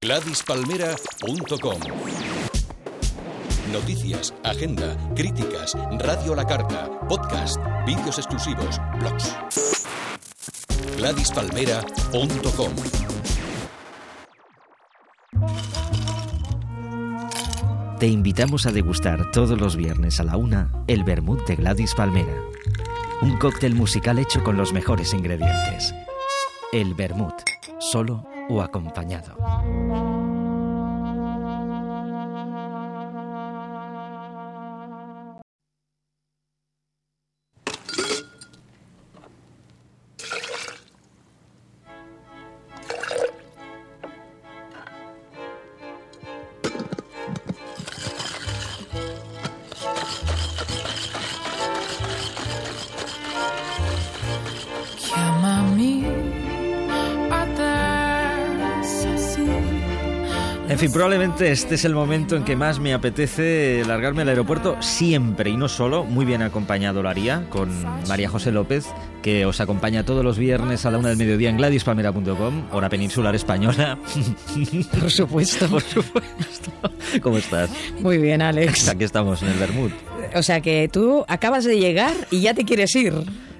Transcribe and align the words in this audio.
GladysPalmera.com 0.00 1.80
Noticias, 3.72 4.32
agenda, 4.44 4.96
críticas, 5.16 5.76
radio 5.98 6.34
a 6.34 6.36
la 6.36 6.46
carta, 6.46 6.88
podcast, 7.08 7.56
vídeos 7.84 8.16
exclusivos, 8.16 8.80
blogs. 9.00 9.36
GladysPalmera.com 10.98 12.72
Te 17.98 18.06
invitamos 18.06 18.66
a 18.66 18.70
degustar 18.70 19.32
todos 19.32 19.60
los 19.60 19.74
viernes 19.74 20.20
a 20.20 20.22
la 20.22 20.36
una 20.36 20.84
el 20.86 21.02
vermut 21.02 21.44
de 21.48 21.56
Gladys 21.56 21.96
Palmera. 21.96 22.40
Un 23.20 23.36
cóctel 23.36 23.74
musical 23.74 24.20
hecho 24.20 24.44
con 24.44 24.56
los 24.56 24.72
mejores 24.72 25.12
ingredientes. 25.12 25.92
El 26.72 26.94
vermut, 26.94 27.34
solo 27.80 28.37
o 28.48 28.60
acompañado. 28.60 29.36
Probablemente 60.92 61.50
este 61.50 61.74
es 61.74 61.84
el 61.84 61.94
momento 61.94 62.34
en 62.34 62.44
que 62.44 62.56
más 62.56 62.80
me 62.80 62.94
apetece 62.94 63.82
largarme 63.86 64.22
al 64.22 64.28
aeropuerto 64.30 64.80
siempre 64.80 65.50
y 65.50 65.56
no 65.56 65.68
solo, 65.68 66.04
muy 66.04 66.24
bien 66.24 66.42
acompañado 66.42 67.02
lo 67.02 67.08
haría 67.08 67.44
con 67.50 67.70
María 68.08 68.28
José 68.28 68.52
López, 68.52 68.86
que 69.22 69.44
os 69.44 69.60
acompaña 69.60 70.04
todos 70.04 70.24
los 70.24 70.38
viernes 70.38 70.86
a 70.86 70.90
la 70.90 70.98
una 70.98 71.10
del 71.10 71.18
mediodía 71.18 71.50
en 71.50 71.58
GladysPalmera.com, 71.58 72.68
hora 72.72 72.88
peninsular 72.88 73.34
española. 73.34 73.98
Por 75.00 75.10
supuesto. 75.10 75.68
Por 75.68 75.82
supuesto. 75.82 76.70
¿Cómo 77.22 77.38
estás? 77.38 77.70
Muy 78.00 78.18
bien, 78.18 78.40
Alex. 78.42 78.88
Aquí 78.88 79.04
estamos 79.04 79.42
en 79.42 79.48
el 79.48 79.58
Bermud. 79.58 79.90
O 80.34 80.42
sea 80.42 80.60
que 80.60 80.88
tú 80.90 81.24
acabas 81.28 81.64
de 81.64 81.78
llegar 81.78 82.14
y 82.30 82.40
ya 82.40 82.54
te 82.54 82.64
quieres 82.64 82.94
ir. 82.96 83.14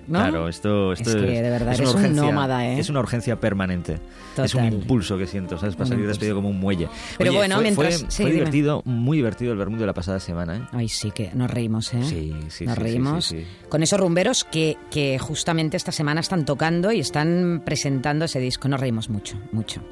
¿No? 0.09 0.19
Claro, 0.19 0.49
esto, 0.49 0.93
esto 0.93 1.11
es 1.11 1.17
que 1.17 1.43
de 1.43 1.51
verdad 1.51 1.75
es 1.75 1.81
una 1.81 1.91
urgencia, 1.91 2.23
un 2.23 2.27
nómada, 2.29 2.67
¿eh? 2.67 2.79
Es 2.81 2.89
una 2.91 3.01
urgencia 3.01 3.39
permanente. 3.39 3.99
Es 4.43 4.55
un 4.55 4.63
Total. 4.63 4.73
impulso 4.75 5.19
que 5.19 5.27
siento, 5.27 5.59
¿sabes? 5.59 5.75
Para 5.75 5.85
Un 5.85 5.89
salir 5.89 6.01
impulso. 6.05 6.09
despedido 6.09 6.37
como 6.37 6.49
un 6.49 6.59
muelle. 6.61 6.89
Pero 7.19 7.31
Oye, 7.31 7.39
bueno, 7.39 7.55
fue, 7.57 7.63
mientras- 7.65 8.01
fue- 8.03 8.11
sí, 8.11 8.23
fue 8.23 8.33
divertido, 8.33 8.83
muy 8.85 9.17
divertido 9.19 9.53
el 9.53 9.59
Bermud 9.59 9.79
de 9.79 9.87
la 9.87 9.95
pasada 9.95 10.21
semana, 10.21 10.57
¿eh? 10.57 10.61
Ay, 10.73 10.89
sí, 10.89 11.11
que 11.11 11.31
nos 11.35 11.51
reímos, 11.51 11.93
¿eh? 11.95 12.03
Sí, 12.05 12.35
sí, 12.49 12.65
Nos 12.67 12.75
sí, 12.77 12.81
reímos 12.83 13.25
sí, 13.27 13.45
con 13.69 13.83
esos 13.83 13.99
rumberos 14.01 14.45
que, 14.45 14.77
que 14.91 15.19
justamente 15.19 15.77
esta 15.77 15.93
semana 15.93 16.21
están 16.21 16.45
tocando 16.45 16.91
y 16.93 17.01
están 17.01 17.63
presentando 17.65 18.25
ese 18.25 18.39
disco. 18.41 18.69
Nos 18.69 18.81
reímos 18.81 19.09
mucho, 19.11 19.37
mucho. 19.53 19.83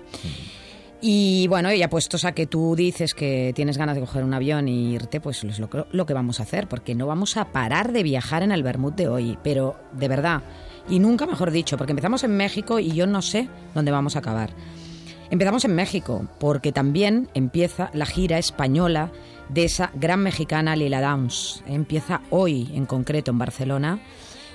Y 1.00 1.47
bueno, 1.48 1.72
ya 1.75 1.91
puestos 1.91 2.25
a 2.25 2.33
que 2.33 2.47
tú 2.47 2.75
dices 2.75 3.12
que 3.14 3.52
tienes 3.55 3.77
ganas 3.77 3.94
de 3.97 4.00
coger 4.00 4.25
un 4.25 4.33
avión 4.34 4.66
y 4.66 4.94
irte, 4.94 5.20
pues 5.20 5.44
es 5.44 5.58
lo, 5.58 5.69
que- 5.69 5.84
lo 5.92 6.06
que 6.06 6.14
vamos 6.14 6.41
a 6.41 6.44
hacer, 6.44 6.69
porque 6.69 6.94
no 6.94 7.06
vamos 7.06 7.36
a 7.36 7.52
parar 7.52 7.92
de 7.92 8.02
viajar 8.02 8.42
en 8.42 8.50
el 8.50 8.62
Bermud 8.62 8.94
de 8.94 9.08
hoy, 9.08 9.39
pero 9.44 9.77
de 9.92 10.08
verdad, 10.08 10.42
y 10.89 10.98
nunca 10.98 11.27
mejor 11.27 11.50
dicho, 11.50 11.77
porque 11.77 11.92
empezamos 11.92 12.24
en 12.24 12.36
México 12.36 12.78
y 12.78 12.92
yo 12.92 13.06
no 13.06 13.20
sé 13.20 13.48
dónde 13.74 13.91
vamos 13.92 14.17
a 14.17 14.20
acabar. 14.20 14.50
Empezamos 15.30 15.64
en 15.64 15.74
México, 15.74 16.27
porque 16.39 16.72
también 16.72 17.28
empieza 17.34 17.91
la 17.92 18.06
gira 18.06 18.39
española 18.39 19.11
de 19.48 19.64
esa 19.64 19.91
gran 19.94 20.20
mexicana 20.20 20.77
Lila 20.77 21.00
Downs. 21.02 21.62
Empieza 21.67 22.22
hoy, 22.30 22.70
en 22.74 22.86
concreto, 22.86 23.33
en 23.33 23.39
Barcelona, 23.39 23.98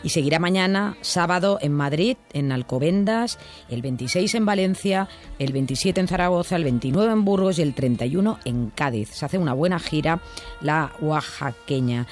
y 0.03 0.09
seguirá 0.09 0.39
mañana, 0.39 0.97
sábado, 1.01 1.59
en 1.61 1.73
Madrid, 1.73 2.17
en 2.33 2.51
Alcobendas, 2.51 3.37
el 3.69 3.81
26 3.81 4.35
en 4.35 4.45
Valencia, 4.45 5.09
el 5.39 5.53
27 5.53 6.01
en 6.01 6.07
Zaragoza, 6.07 6.55
el 6.55 6.63
29 6.63 7.11
en 7.11 7.25
Burgos 7.25 7.59
y 7.59 7.61
el 7.61 7.73
31 7.73 8.39
en 8.45 8.69
Cádiz. 8.69 9.09
Se 9.09 9.25
hace 9.25 9.37
una 9.37 9.53
buena 9.53 9.79
gira, 9.79 10.21
la 10.61 10.91
oaxaqueña. 11.01 12.07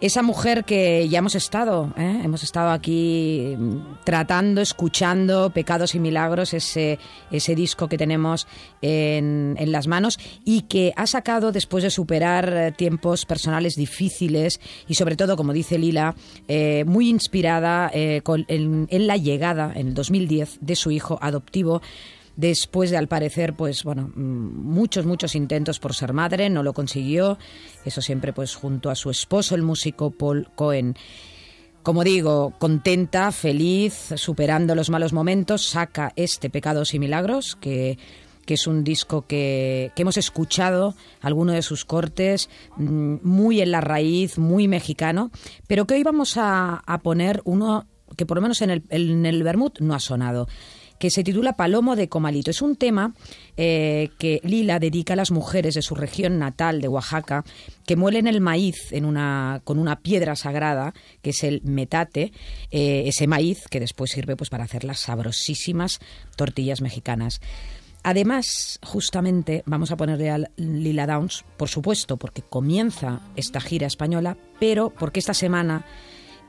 Esa 0.00 0.22
mujer 0.22 0.64
que 0.64 1.06
ya 1.10 1.18
hemos 1.18 1.34
estado, 1.34 1.92
¿eh? 1.98 2.22
hemos 2.24 2.42
estado 2.42 2.70
aquí 2.70 3.54
mm, 3.58 4.02
tratando, 4.02 4.62
escuchando 4.62 5.50
Pecados 5.50 5.94
y 5.94 5.98
Milagros, 5.98 6.54
ese, 6.54 6.98
ese 7.30 7.54
disco 7.54 7.86
que 7.86 7.98
tenemos 7.98 8.46
en, 8.80 9.56
en 9.58 9.72
las 9.72 9.88
manos 9.88 10.18
y 10.42 10.62
que 10.62 10.94
ha 10.96 11.06
sacado 11.06 11.52
después 11.52 11.84
de 11.84 11.90
superar 11.90 12.50
eh, 12.50 12.72
tiempos 12.72 13.26
personales 13.26 13.76
difíciles 13.76 14.58
y 14.88 14.94
sobre 14.94 15.16
todo, 15.16 15.36
como 15.36 15.52
dice 15.52 15.78
Lila, 15.78 16.14
eh, 16.48 16.84
muy 16.86 17.10
inspirada 17.10 17.90
eh, 17.92 18.22
en 18.48 19.06
la 19.06 19.18
llegada 19.18 19.70
en 19.74 19.88
el 19.88 19.94
2010 19.94 20.60
de 20.62 20.76
su 20.76 20.90
hijo 20.90 21.18
adoptivo 21.20 21.82
después 22.36 22.90
de 22.90 22.96
al 22.96 23.08
parecer 23.08 23.54
pues 23.54 23.84
bueno 23.84 24.10
mm, 24.14 24.20
muchos 24.20 25.06
muchos 25.06 25.34
intentos 25.34 25.78
por 25.78 25.94
ser 25.94 26.12
madre 26.12 26.50
no 26.50 26.62
lo 26.62 26.72
consiguió. 26.72 27.38
Eso 27.84 28.00
siempre 28.00 28.32
pues 28.32 28.54
junto 28.54 28.90
a 28.90 28.94
su 28.94 29.10
esposo 29.10 29.54
el 29.54 29.62
músico 29.62 30.10
Paul 30.10 30.48
Cohen. 30.54 30.96
Como 31.82 32.04
digo, 32.04 32.52
contenta, 32.58 33.32
feliz, 33.32 34.12
superando 34.16 34.74
los 34.74 34.90
malos 34.90 35.14
momentos, 35.14 35.64
saca 35.64 36.12
este 36.14 36.50
Pecados 36.50 36.92
y 36.92 36.98
Milagros, 36.98 37.56
que, 37.56 37.96
que 38.44 38.54
es 38.54 38.66
un 38.66 38.84
disco 38.84 39.22
que, 39.26 39.90
que 39.96 40.02
hemos 40.02 40.18
escuchado, 40.18 40.94
alguno 41.22 41.52
de 41.52 41.62
sus 41.62 41.86
cortes, 41.86 42.50
mm, 42.76 43.16
muy 43.22 43.62
en 43.62 43.70
la 43.70 43.80
raíz, 43.80 44.36
muy 44.36 44.68
mexicano, 44.68 45.30
pero 45.68 45.86
que 45.86 45.94
hoy 45.94 46.02
vamos 46.02 46.36
a, 46.36 46.82
a 46.84 46.98
poner 46.98 47.40
uno 47.44 47.86
que 48.16 48.26
por 48.26 48.36
lo 48.36 48.42
menos 48.42 48.60
en 48.60 48.70
el, 48.70 48.82
en 48.90 49.24
el 49.24 49.42
Bermud 49.42 49.72
no 49.78 49.94
ha 49.94 50.00
sonado 50.00 50.48
que 51.00 51.10
se 51.10 51.24
titula 51.24 51.54
Palomo 51.54 51.96
de 51.96 52.10
Comalito. 52.10 52.50
Es 52.50 52.60
un 52.60 52.76
tema 52.76 53.14
eh, 53.56 54.10
que 54.18 54.38
Lila 54.44 54.78
dedica 54.78 55.14
a 55.14 55.16
las 55.16 55.30
mujeres 55.30 55.74
de 55.74 55.80
su 55.80 55.94
región 55.94 56.38
natal 56.38 56.82
de 56.82 56.88
Oaxaca 56.88 57.42
que 57.86 57.96
muelen 57.96 58.26
el 58.26 58.42
maíz 58.42 58.76
con 59.64 59.78
una 59.78 60.00
piedra 60.02 60.36
sagrada, 60.36 60.92
que 61.22 61.30
es 61.30 61.42
el 61.42 61.62
metate, 61.64 62.32
eh, 62.70 63.04
ese 63.06 63.26
maíz 63.26 63.66
que 63.70 63.80
después 63.80 64.10
sirve 64.10 64.36
pues, 64.36 64.50
para 64.50 64.64
hacer 64.64 64.84
las 64.84 65.00
sabrosísimas 65.00 66.00
tortillas 66.36 66.82
mexicanas. 66.82 67.40
Además, 68.02 68.78
justamente 68.82 69.62
vamos 69.64 69.92
a 69.92 69.96
ponerle 69.96 70.28
a 70.28 70.38
Lila 70.56 71.06
Downs, 71.06 71.46
por 71.56 71.70
supuesto, 71.70 72.18
porque 72.18 72.42
comienza 72.42 73.20
esta 73.36 73.62
gira 73.62 73.86
española, 73.86 74.36
pero 74.58 74.90
porque 74.90 75.20
esta 75.20 75.34
semana 75.34 75.86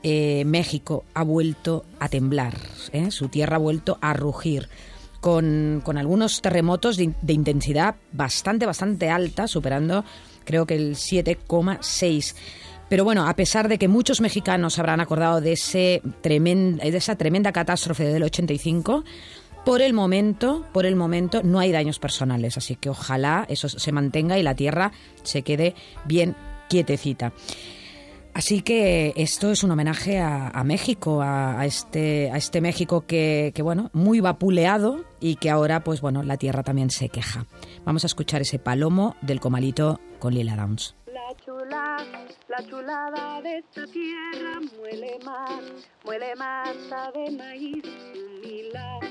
eh, 0.02 0.44
México 0.46 1.04
ha 1.14 1.22
vuelto 1.24 1.84
a 2.00 2.08
temblar, 2.08 2.54
¿eh? 2.92 3.10
su 3.10 3.28
tierra 3.28 3.56
ha 3.56 3.60
vuelto 3.60 3.98
a 4.00 4.12
rugir. 4.14 4.68
Con, 5.20 5.82
con 5.84 5.98
algunos 5.98 6.42
terremotos 6.42 6.96
de, 6.96 7.04
in- 7.04 7.14
de 7.22 7.32
intensidad 7.32 7.94
bastante, 8.10 8.66
bastante 8.66 9.08
alta, 9.08 9.46
superando 9.46 10.04
creo 10.44 10.66
que 10.66 10.74
el 10.74 10.96
7,6. 10.96 12.34
Pero 12.88 13.04
bueno, 13.04 13.28
a 13.28 13.36
pesar 13.36 13.68
de 13.68 13.78
que 13.78 13.86
muchos 13.86 14.20
mexicanos 14.20 14.80
habrán 14.80 15.00
acordado 15.00 15.40
de, 15.40 15.52
ese 15.52 16.02
tremen- 16.22 16.76
de 16.78 16.96
esa 16.96 17.14
tremenda 17.16 17.52
catástrofe 17.52 18.04
del 18.04 18.24
85, 18.24 19.04
por 19.64 19.80
el 19.80 19.92
momento, 19.92 20.66
por 20.72 20.86
el 20.86 20.96
momento 20.96 21.40
no 21.44 21.60
hay 21.60 21.70
daños 21.70 22.00
personales, 22.00 22.56
así 22.58 22.74
que 22.74 22.90
ojalá 22.90 23.46
eso 23.48 23.68
se 23.68 23.92
mantenga 23.92 24.38
y 24.38 24.42
la 24.42 24.56
tierra 24.56 24.90
se 25.22 25.42
quede 25.42 25.76
bien 26.04 26.34
quietecita. 26.68 27.32
Así 28.34 28.62
que 28.62 29.12
esto 29.16 29.50
es 29.50 29.62
un 29.62 29.70
homenaje 29.70 30.18
a, 30.18 30.48
a 30.48 30.64
México, 30.64 31.20
a, 31.20 31.60
a 31.60 31.66
este, 31.66 32.30
a 32.30 32.36
este 32.36 32.60
México 32.60 33.04
que, 33.06 33.52
que, 33.54 33.62
bueno, 33.62 33.90
muy 33.92 34.20
vapuleado 34.20 35.04
y 35.20 35.36
que 35.36 35.50
ahora, 35.50 35.84
pues 35.84 36.00
bueno, 36.00 36.22
la 36.22 36.38
tierra 36.38 36.62
también 36.62 36.90
se 36.90 37.10
queja. 37.10 37.44
Vamos 37.84 38.04
a 38.04 38.06
escuchar 38.06 38.40
ese 38.40 38.58
palomo 38.58 39.16
del 39.20 39.38
comalito 39.38 40.00
con 40.18 40.34
Lila 40.34 40.56
Downs. 40.56 40.94
La 41.06 41.36
chula, 41.44 41.96
la 42.48 42.66
chulada 42.68 43.42
de 43.42 43.58
esta 43.58 43.84
tierra 43.86 44.60
muele 44.78 45.18
más, 45.24 45.62
muele 46.04 46.34
masa 46.36 47.10
de 47.14 47.36
maíz, 47.36 47.84
un 48.14 48.40
milagro, 48.40 49.08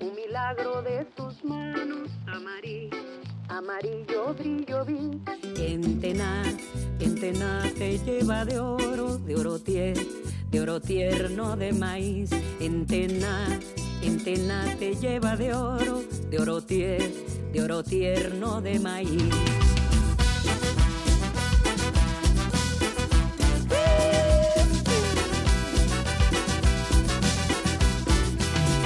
un 0.00 0.14
milagro 0.14 0.82
de 0.82 1.04
tus 1.14 1.44
manos, 1.44 2.08
amarillo, 2.26 2.96
amarillo 3.48 4.34
brillo 4.34 4.84
vi. 4.84 5.20
En 5.56 6.00
tenaz, 6.00 6.54
en 7.00 7.14
tenaz 7.20 7.72
te 7.74 7.98
lleva 7.98 8.44
de 8.44 8.58
oro, 8.58 9.18
de 9.18 9.36
oro 9.36 9.58
tierno, 9.58 10.02
de 10.50 10.60
oro 10.60 10.80
tierno 10.80 11.56
de 11.56 11.72
maíz, 11.72 12.30
en 12.60 12.86
tenaz, 12.86 13.58
en 14.02 14.22
tenaz 14.22 14.76
te 14.78 14.94
lleva 14.94 15.36
de 15.36 15.54
oro, 15.54 16.02
de 16.30 16.38
oro 16.38 16.60
tierno, 16.60 17.06
de 17.52 17.62
oro 17.62 17.82
tierno 17.82 18.60
de 18.60 18.78
maíz. 18.80 19.34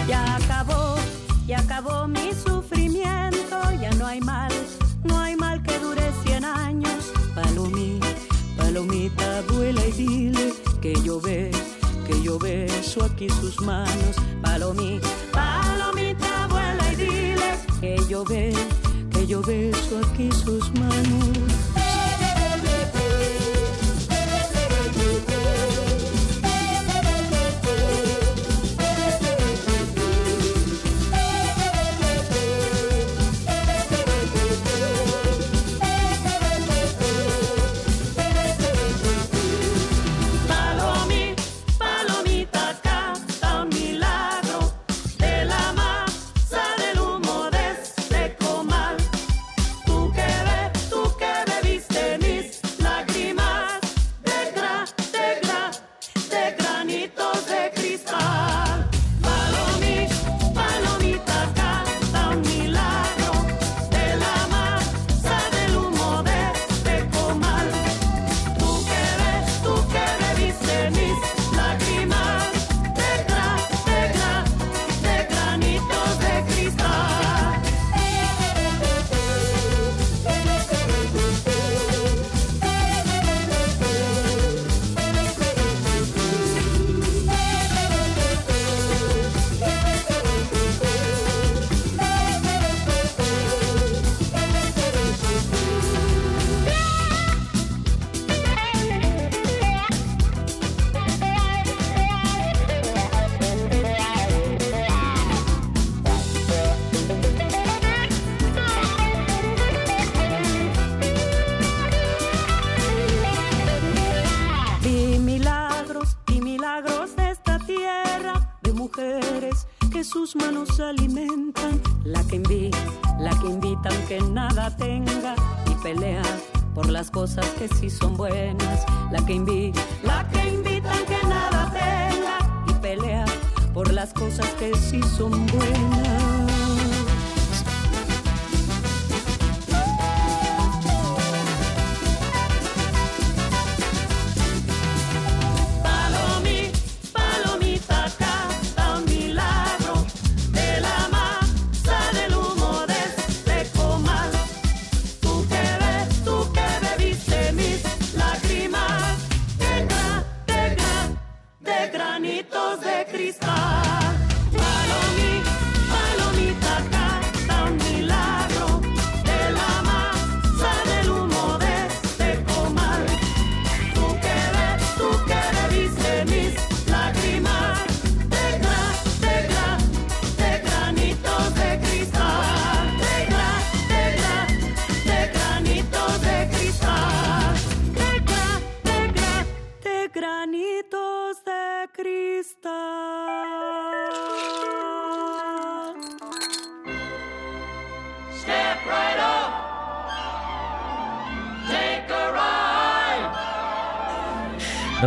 Ya 0.09 0.37
acabó, 0.37 0.97
ya 1.47 1.59
acabó 1.59 2.07
mi 2.07 2.33
sufrimiento, 2.33 3.26
hay 4.17 4.23
mal, 4.23 4.53
no 5.05 5.19
hay 5.19 5.37
mal 5.37 5.63
que 5.63 5.79
dure 5.79 6.11
cien 6.25 6.45
años. 6.45 7.13
Palomita, 7.35 8.07
palomita, 8.57 9.43
vuela 9.53 9.87
y 9.87 9.93
dile 9.93 10.55
que 10.81 10.95
yo 11.03 11.21
ve, 11.21 11.51
que 12.07 12.23
yo 12.23 12.39
beso 12.39 13.05
aquí 13.05 13.29
sus 13.29 13.61
manos. 13.61 14.17
Palomita, 14.43 15.09
palomita, 15.33 16.47
vuela 16.49 16.93
y 16.93 16.97
dile 16.97 17.59
que 17.81 17.99
yo 18.09 18.25
ve, 18.25 18.55
que 19.11 19.27
yo 19.27 19.43
beso 19.43 20.01
aquí 20.03 20.31
sus 20.33 20.73
manos. 20.75 21.56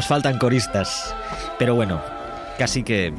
Faltan 0.09 0.37
coristas. 0.39 1.15
Pero 1.57 1.75
bueno, 1.75 2.01
casi 2.57 2.83
que 2.83 3.13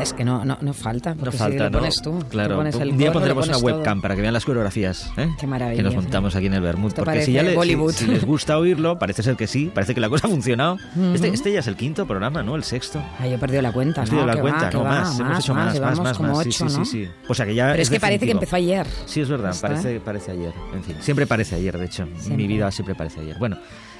Es 0.00 0.12
que 0.12 0.24
no, 0.24 0.44
no, 0.44 0.58
no 0.60 0.72
falta, 0.74 1.10
no 1.14 1.20
porque 1.20 1.32
si 1.36 1.38
falta, 1.38 1.64
lo 1.64 1.70
¿no? 1.70 1.78
pones 1.78 2.02
tú. 2.02 2.18
tú 2.18 2.26
Claro, 2.28 2.56
pones 2.56 2.74
el 2.76 2.90
un 2.90 2.98
día 2.98 3.12
pondremos 3.12 3.46
una 3.46 3.54
pones 3.58 3.62
todo. 3.70 3.76
webcam 3.78 4.00
para 4.00 4.16
que 4.16 4.22
vean 4.22 4.32
las 4.34 4.44
coreografías. 4.44 5.12
¿eh? 5.16 5.28
Qué 5.38 5.46
maravilla. 5.46 5.76
Que 5.76 5.82
nos 5.84 5.94
montamos 5.94 6.34
aquí 6.34 6.46
en 6.46 6.54
el 6.54 6.62
Bermud. 6.62 6.92
Porque 6.94 7.22
si, 7.22 7.32
ya 7.32 7.42
le- 7.44 7.54
si- 7.62 7.92
si 7.92 8.06
les 8.06 8.24
gusta 8.24 8.58
oírlo, 8.58 8.98
parece 8.98 9.22
ser 9.22 9.36
que 9.36 9.46
sí, 9.46 9.70
parece 9.72 9.94
que 9.94 10.00
la 10.00 10.08
cosa 10.08 10.26
ha 10.26 10.30
funcionado. 10.30 10.78
este, 11.14 11.28
este 11.28 11.52
ya 11.52 11.60
es 11.60 11.66
el 11.68 11.76
quinto 11.76 12.06
programa, 12.06 12.42
¿no? 12.42 12.56
El 12.56 12.64
sexto. 12.64 13.00
Ah, 13.20 13.26
yo 13.28 13.34
he 13.34 13.38
perdido 13.38 13.62
la 13.62 13.70
cuenta, 13.72 14.00
¿no? 14.00 14.06
perdido 14.06 14.26
la 14.26 14.34
Que 14.34 14.40
cuenta, 14.40 14.64
va, 14.64 14.70
no 14.72 14.82
va, 14.82 14.88
más, 14.90 15.20
hemos 15.20 15.38
hecho 15.44 15.54
más, 15.54 15.80
más, 15.80 16.00
más, 16.00 16.20
más. 16.20 16.38
ocho, 16.38 16.50
sí, 16.50 16.68
sí, 16.70 16.78
¿no? 16.78 16.84
sí. 16.86 17.08
O 17.28 17.34
sea 17.34 17.46
que 17.46 17.54
ya 17.54 17.68
Pero 17.70 17.82
es 17.82 17.90
que 17.90 18.00
parece 18.00 18.24
que 18.26 18.32
empezó 18.32 18.56
ayer. 18.56 18.86
Sí, 19.06 19.20
es 19.20 19.28
verdad, 19.28 19.54
parece, 19.60 20.00
parece 20.00 20.32
ayer. 20.32 20.52
En 20.74 20.82
fin, 20.82 20.96
siempre 21.00 21.26
parece 21.28 21.54
ayer, 21.54 21.76
de 21.78 21.84
hecho. 21.84 22.08
Mi 22.30 22.46
vida 22.48 22.70
siempre 22.72 22.96
parece 22.96 23.20
ayer. 23.20 23.36
Bueno, 23.38 23.58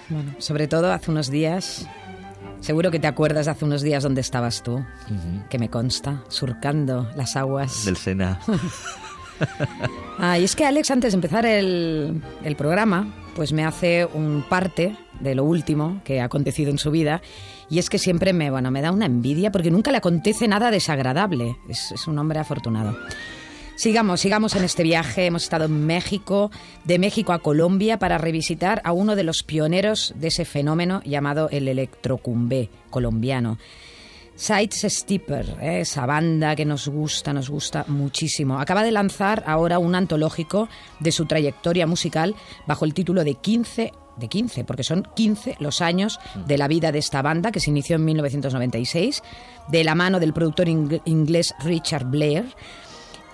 Bueno, 0.08 0.34
sobre 0.38 0.68
todo 0.68 0.92
hace 0.92 1.10
unos 1.10 1.30
días, 1.30 1.86
seguro 2.60 2.90
que 2.90 2.98
te 2.98 3.06
acuerdas 3.06 3.46
de 3.46 3.52
hace 3.52 3.64
unos 3.64 3.82
días 3.82 4.02
donde 4.02 4.20
estabas 4.20 4.62
tú, 4.62 4.84
que 5.48 5.58
me 5.58 5.70
consta, 5.70 6.22
surcando 6.28 7.08
las 7.16 7.36
aguas. 7.36 7.84
del 7.84 7.96
Sena. 7.96 8.40
Ah, 10.16 10.38
y 10.38 10.44
es 10.44 10.54
que 10.54 10.64
Alex, 10.64 10.92
antes 10.92 11.12
de 11.12 11.16
empezar 11.16 11.44
el, 11.44 12.22
el 12.44 12.54
programa, 12.54 13.12
pues 13.34 13.52
me 13.52 13.64
hace 13.64 14.06
un 14.06 14.44
parte 14.48 14.96
de 15.18 15.34
lo 15.34 15.42
último 15.42 16.00
que 16.04 16.20
ha 16.20 16.24
acontecido 16.26 16.70
en 16.70 16.78
su 16.78 16.92
vida. 16.92 17.20
Y 17.68 17.80
es 17.80 17.90
que 17.90 17.98
siempre 17.98 18.32
me, 18.32 18.48
bueno, 18.50 18.70
me 18.70 18.80
da 18.80 18.92
una 18.92 19.06
envidia 19.06 19.50
porque 19.50 19.72
nunca 19.72 19.90
le 19.90 19.96
acontece 19.98 20.46
nada 20.46 20.70
desagradable. 20.70 21.56
Es, 21.68 21.90
es 21.90 22.06
un 22.06 22.16
hombre 22.20 22.38
afortunado. 22.38 22.96
Sigamos, 23.76 24.20
sigamos 24.20 24.54
en 24.54 24.64
este 24.64 24.82
viaje. 24.82 25.26
Hemos 25.26 25.44
estado 25.44 25.64
en 25.64 25.84
México, 25.86 26.50
de 26.84 26.98
México 26.98 27.32
a 27.32 27.40
Colombia, 27.40 27.98
para 27.98 28.18
revisitar 28.18 28.80
a 28.84 28.92
uno 28.92 29.16
de 29.16 29.24
los 29.24 29.42
pioneros 29.42 30.14
de 30.16 30.28
ese 30.28 30.44
fenómeno 30.44 31.02
llamado 31.04 31.48
el 31.50 31.66
electrocumbé 31.68 32.70
colombiano. 32.90 33.58
Sides 34.36 34.86
Stepper, 34.88 35.56
¿eh? 35.60 35.80
esa 35.80 36.06
banda 36.06 36.56
que 36.56 36.64
nos 36.64 36.88
gusta, 36.88 37.32
nos 37.32 37.50
gusta 37.50 37.84
muchísimo. 37.88 38.58
Acaba 38.60 38.82
de 38.82 38.90
lanzar 38.90 39.44
ahora 39.46 39.78
un 39.78 39.94
antológico 39.94 40.68
de 41.00 41.12
su 41.12 41.26
trayectoria 41.26 41.86
musical 41.86 42.34
bajo 42.66 42.84
el 42.84 42.94
título 42.94 43.22
de 43.24 43.34
15 43.34 43.92
de 44.16 44.28
15, 44.28 44.62
porque 44.64 44.84
son 44.84 45.08
15 45.16 45.56
los 45.58 45.80
años 45.80 46.20
de 46.46 46.56
la 46.56 46.68
vida 46.68 46.92
de 46.92 47.00
esta 47.00 47.20
banda 47.20 47.50
que 47.50 47.58
se 47.58 47.70
inició 47.70 47.96
en 47.96 48.04
1996, 48.04 49.22
de 49.68 49.82
la 49.82 49.96
mano 49.96 50.20
del 50.20 50.32
productor 50.32 50.68
ing- 50.68 51.02
inglés 51.04 51.52
Richard 51.64 52.04
Blair. 52.06 52.44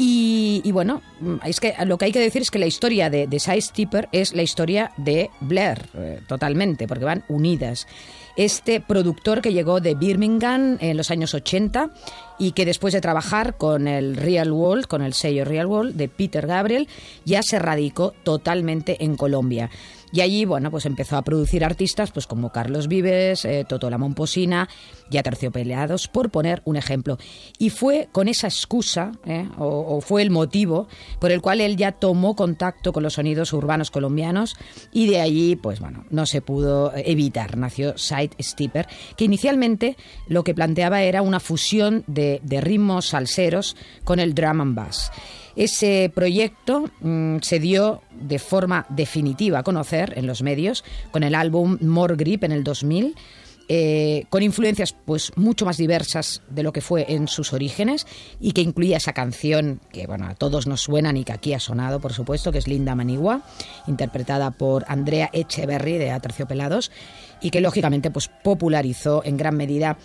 Y, 0.03 0.73
bueno, 0.73 1.03
mm, 1.21 1.35
es 1.45 1.61
que 1.61 1.75
lo 1.85 1.99
que 1.99 2.07
hay 2.07 2.13
que 2.13 2.21
decir 2.21 2.41
es 2.41 2.51
que 2.51 2.59
la 2.59 2.65
historia 2.65 3.11
de, 3.11 3.27
de 3.27 3.39
Size 3.39 3.71
Tipper 3.75 4.09
es 4.13 4.33
la 4.33 4.41
historia 4.41 4.93
de 4.97 5.29
Blair, 5.41 5.91
eh, 5.93 6.21
totalmente, 6.27 6.89
porque 6.89 7.05
van 7.05 7.23
unidas. 7.29 7.87
Este 8.35 8.81
productor 8.81 9.43
que 9.43 9.53
llegó 9.53 9.81
de 9.81 9.95
Birmingham 9.95 10.79
en 10.81 10.97
los 10.97 11.11
años 11.11 11.35
80 11.35 11.91
y 12.39 12.53
que 12.53 12.65
después 12.65 12.95
de 12.95 13.03
trabajar 13.03 13.59
con 13.59 13.87
el 13.87 14.17
Real 14.17 14.51
World, 14.51 14.87
con 14.87 15.03
el 15.03 15.13
sello 15.13 15.45
Real 15.45 15.67
World 15.67 15.95
de 15.97 16.09
Peter 16.09 16.47
Gabriel, 16.47 16.89
ya 17.27 17.43
se 17.43 17.59
radicó 17.59 18.15
totalmente 18.23 19.05
en 19.05 19.17
Colombia. 19.17 19.69
Y 20.13 20.21
allí, 20.23 20.45
bueno, 20.45 20.71
pues 20.71 20.87
empezó 20.87 21.17
a 21.17 21.23
producir 21.23 21.65
artistas 21.65 22.11
pues 22.11 22.27
como 22.27 22.51
Carlos 22.51 22.89
Vives, 22.89 23.45
eh, 23.45 23.65
Toto 23.69 23.91
La 23.91 23.99
Momposina 23.99 24.69
y 25.11 25.19
Aterciopelados, 25.19 26.09
por 26.09 26.31
poner 26.31 26.63
un 26.65 26.77
ejemplo. 26.77 27.19
Y 27.59 27.71
fue 27.71 28.09
con 28.13 28.29
esa 28.29 28.49
excusa, 28.49 29.13
eh, 29.25 29.49
o, 29.59 30.01
fue 30.01 30.23
el 30.23 30.31
motivo, 30.31 30.89
por 31.21 31.31
el 31.31 31.41
cual 31.41 31.61
él 31.61 31.77
ya 31.77 31.93
tomó 31.93 32.35
contacto 32.35 32.93
con 32.93 33.03
los 33.03 33.15
sonidos 33.15 33.53
urbanos 33.53 33.91
colombianos 33.91 34.57
y 34.93 35.07
de 35.09 35.21
allí, 35.21 35.57
pues 35.57 35.81
bueno, 35.81 36.05
no 36.11 36.27
se 36.27 36.43
pudo 36.43 36.93
evitar. 36.97 37.57
Nació 37.57 37.97
Side 37.97 38.31
Stepper, 38.41 38.89
que 39.17 39.25
inicialmente 39.25 39.97
lo 40.27 40.45
que 40.45 40.55
planteaba 40.55 41.03
era 41.03 41.23
una 41.23 41.41
fusión 41.41 42.05
de 42.07 42.41
ritmos 42.61 43.09
salseros 43.09 43.77
con 44.05 44.19
el 44.19 44.35
drum 44.35 44.61
and 44.61 44.75
bass. 44.75 45.11
Ese 45.57 46.11
proyecto 46.15 46.91
mm, 47.01 47.39
se 47.43 47.59
dio 47.59 48.03
de 48.13 48.39
forma 48.39 48.87
definitiva 48.89 49.61
a 49.61 49.63
conocer 49.63 50.15
en 50.17 50.27
los 50.27 50.43
medios 50.43 50.85
con 51.11 51.23
el 51.23 51.35
álbum 51.35 51.79
More 51.81 52.17
Grip 52.17 52.45
en 52.45 52.53
el 52.53 52.65
2000. 52.65 53.15
eh, 53.73 54.25
con 54.31 54.43
influencias 54.43 54.93
pues 54.93 55.31
mucho 55.37 55.65
más 55.65 55.77
diversas 55.77 56.43
de 56.51 56.65
lo 56.65 56.73
que 56.73 56.81
fue 56.81 57.07
en 57.09 57.29
sus 57.29 57.53
orígenes 57.53 58.05
y 58.41 58.51
que 58.51 58.63
incluía 58.63 58.97
esa 58.97 59.13
canción 59.13 59.81
que 59.93 60.09
bueno 60.09 60.27
a 60.27 60.35
todos 60.35 60.67
nos 60.67 60.81
suenan 60.81 61.17
y 61.17 61.23
que 61.23 61.33
aquí 61.33 61.55
ha 61.55 61.61
sonado 61.61 62.01
por 62.01 62.13
supuesto 62.13 62.51
que 62.51 62.59
es 62.59 62.67
Linda 62.67 62.97
Manigua 62.97 63.43
interpretada 63.87 64.51
por 64.51 64.85
Andrea 64.89 65.31
Echeverry 65.33 65.99
de 65.99 66.11
Aterciopelados 66.11 66.91
y 67.41 67.51
que 67.51 67.61
lógicamente 67.61 68.11
pues 68.11 68.29
popularizó 68.43 69.23
en 69.25 69.37
gran 69.37 69.57
medida 69.57 69.97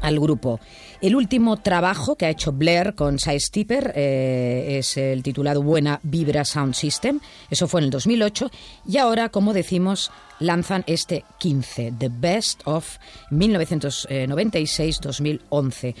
al 0.00 0.20
grupo. 0.20 0.60
El 1.00 1.16
último 1.16 1.56
trabajo 1.58 2.16
que 2.16 2.26
ha 2.26 2.30
hecho 2.30 2.52
Blair 2.52 2.94
con 2.94 3.18
Size 3.18 3.50
Tipper 3.50 3.92
eh, 3.94 4.76
es 4.78 4.96
el 4.96 5.22
titulado 5.22 5.62
Buena 5.62 6.00
Vibra 6.02 6.44
Sound 6.44 6.74
System. 6.74 7.20
Eso 7.50 7.68
fue 7.68 7.80
en 7.80 7.84
el 7.84 7.90
2008. 7.90 8.50
Y 8.86 8.98
ahora, 8.98 9.28
como 9.28 9.52
decimos, 9.52 10.10
lanzan 10.40 10.82
este 10.86 11.24
15, 11.38 11.92
The 11.98 12.10
Best 12.10 12.62
of 12.64 12.96
1996-2011. 13.30 15.94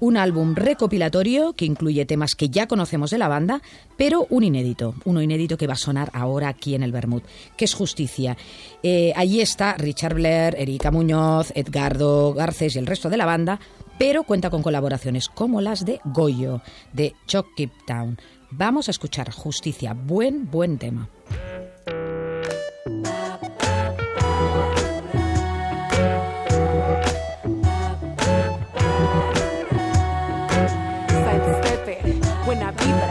Un 0.00 0.16
álbum 0.16 0.54
recopilatorio 0.54 1.52
que 1.52 1.66
incluye 1.66 2.06
temas 2.06 2.34
que 2.34 2.48
ya 2.48 2.66
conocemos 2.66 3.10
de 3.10 3.18
la 3.18 3.28
banda, 3.28 3.62
pero 3.96 4.26
un 4.30 4.44
inédito, 4.44 4.94
uno 5.04 5.22
inédito 5.22 5.56
que 5.56 5.66
va 5.66 5.74
a 5.74 5.76
sonar 5.76 6.10
ahora 6.14 6.48
aquí 6.48 6.74
en 6.74 6.82
el 6.82 6.90
Bermud, 6.90 7.22
que 7.56 7.66
es 7.66 7.74
Justicia. 7.74 8.36
Eh, 8.82 9.12
allí 9.14 9.40
está 9.40 9.74
Richard 9.74 10.14
Blair, 10.14 10.56
Erika 10.58 10.90
Muñoz, 10.90 11.52
Edgardo 11.54 12.32
Garcés 12.32 12.76
y 12.76 12.78
el 12.78 12.86
resto 12.86 13.10
de 13.10 13.18
la 13.18 13.26
banda, 13.26 13.60
pero 13.98 14.24
cuenta 14.24 14.50
con 14.50 14.62
colaboraciones 14.62 15.28
como 15.28 15.60
las 15.60 15.84
de 15.84 16.00
Goyo, 16.04 16.62
de 16.92 17.14
Chuck 17.26 17.48
Town. 17.86 18.18
Vamos 18.50 18.88
a 18.88 18.90
escuchar 18.90 19.30
Justicia, 19.30 19.94
buen, 19.94 20.50
buen 20.50 20.78
tema. 20.78 21.08
Buena 32.60 32.72
vibra. 32.72 33.08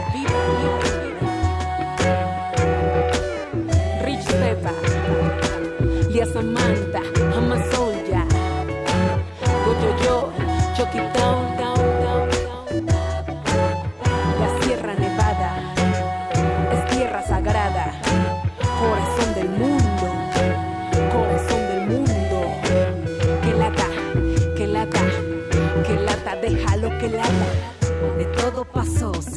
Rich 4.04 4.26
Peppa, 4.26 4.72
Lia 6.08 6.26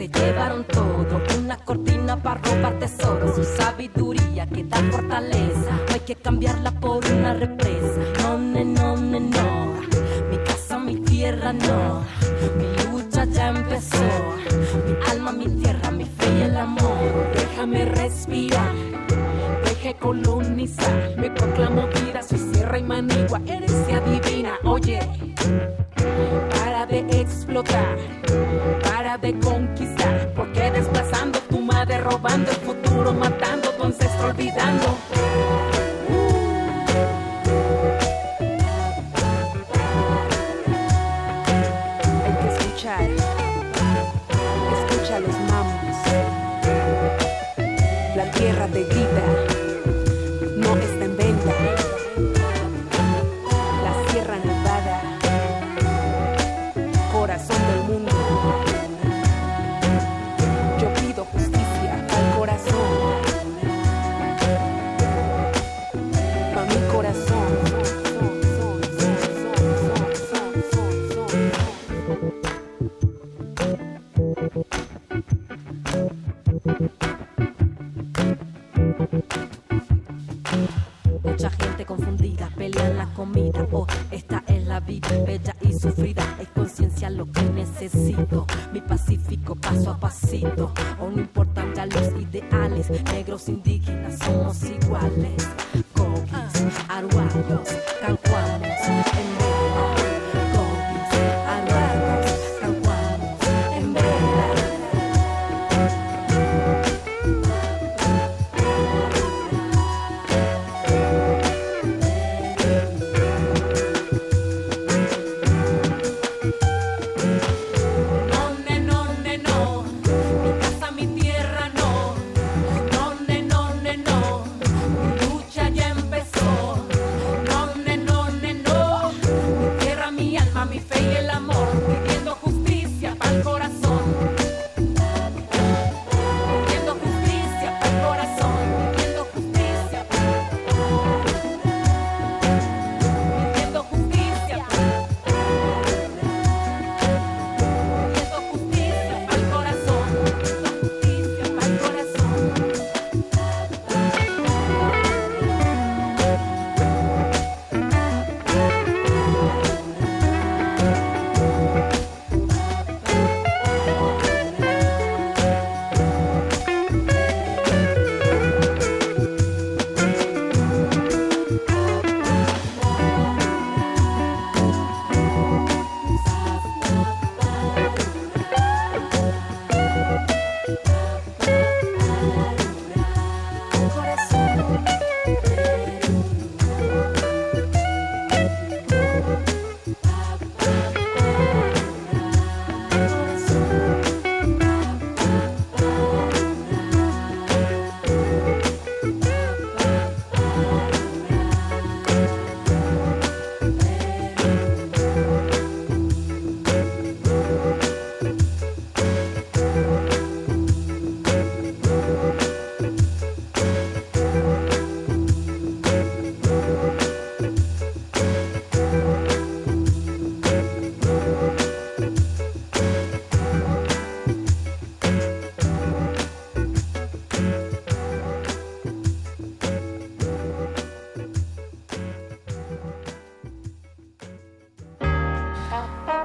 se 0.04 0.20
llevaron 0.20 0.66
todo. 0.66 1.22
Una 1.38 1.58
cortina 1.58 2.22
para 2.22 2.42
robar 2.42 2.80
tesoros. 2.80 3.36
Su 3.36 3.44
sabiduría 3.44 4.46
que 4.48 4.64
da 4.64 4.78
fortaleza. 4.92 5.72
No 5.88 5.94
hay 5.94 6.00
que 6.02 6.16
cambiarla 6.16 6.72
por 6.72 7.06
una 7.06 7.34
represa. 7.34 8.00
No, 8.22 8.38
no, 8.38 8.64
no, 8.64 8.98
no, 8.98 9.20
no. 9.20 9.74
Mi 10.30 10.38
casa, 10.46 10.78
mi 10.78 10.96
tierra, 10.98 11.54
no. 11.54 12.02
Mi 12.58 12.92
lucha 12.92 13.26
ya 13.26 13.50
empezó. 13.50 14.04
Mi 14.86 15.12
alma, 15.12 15.32
mi 15.32 15.48
tierra, 15.62 15.92
mi 15.92 16.06
fe 16.06 16.26
y 16.40 16.42
el 16.42 16.58
amor. 16.58 16.98
Déjame 17.34 17.86
respirar, 17.86 18.74
deje 19.64 19.94
colonizar. 19.96 21.16
Me 21.18 21.30
proclamo 21.32 21.88
vida, 21.88 22.22
soy 22.22 22.40
sierra 22.40 22.80
y 22.80 22.84
manigua, 22.84 23.42
herencia 23.46 24.00
divina. 24.02 24.54
Oye, 24.64 25.00
para 26.50 26.86
de 26.86 27.22
explotar, 27.22 27.98
para 28.84 29.18
de 29.18 29.34
conquistar. 29.40 29.62
Olvidando. 34.44 34.83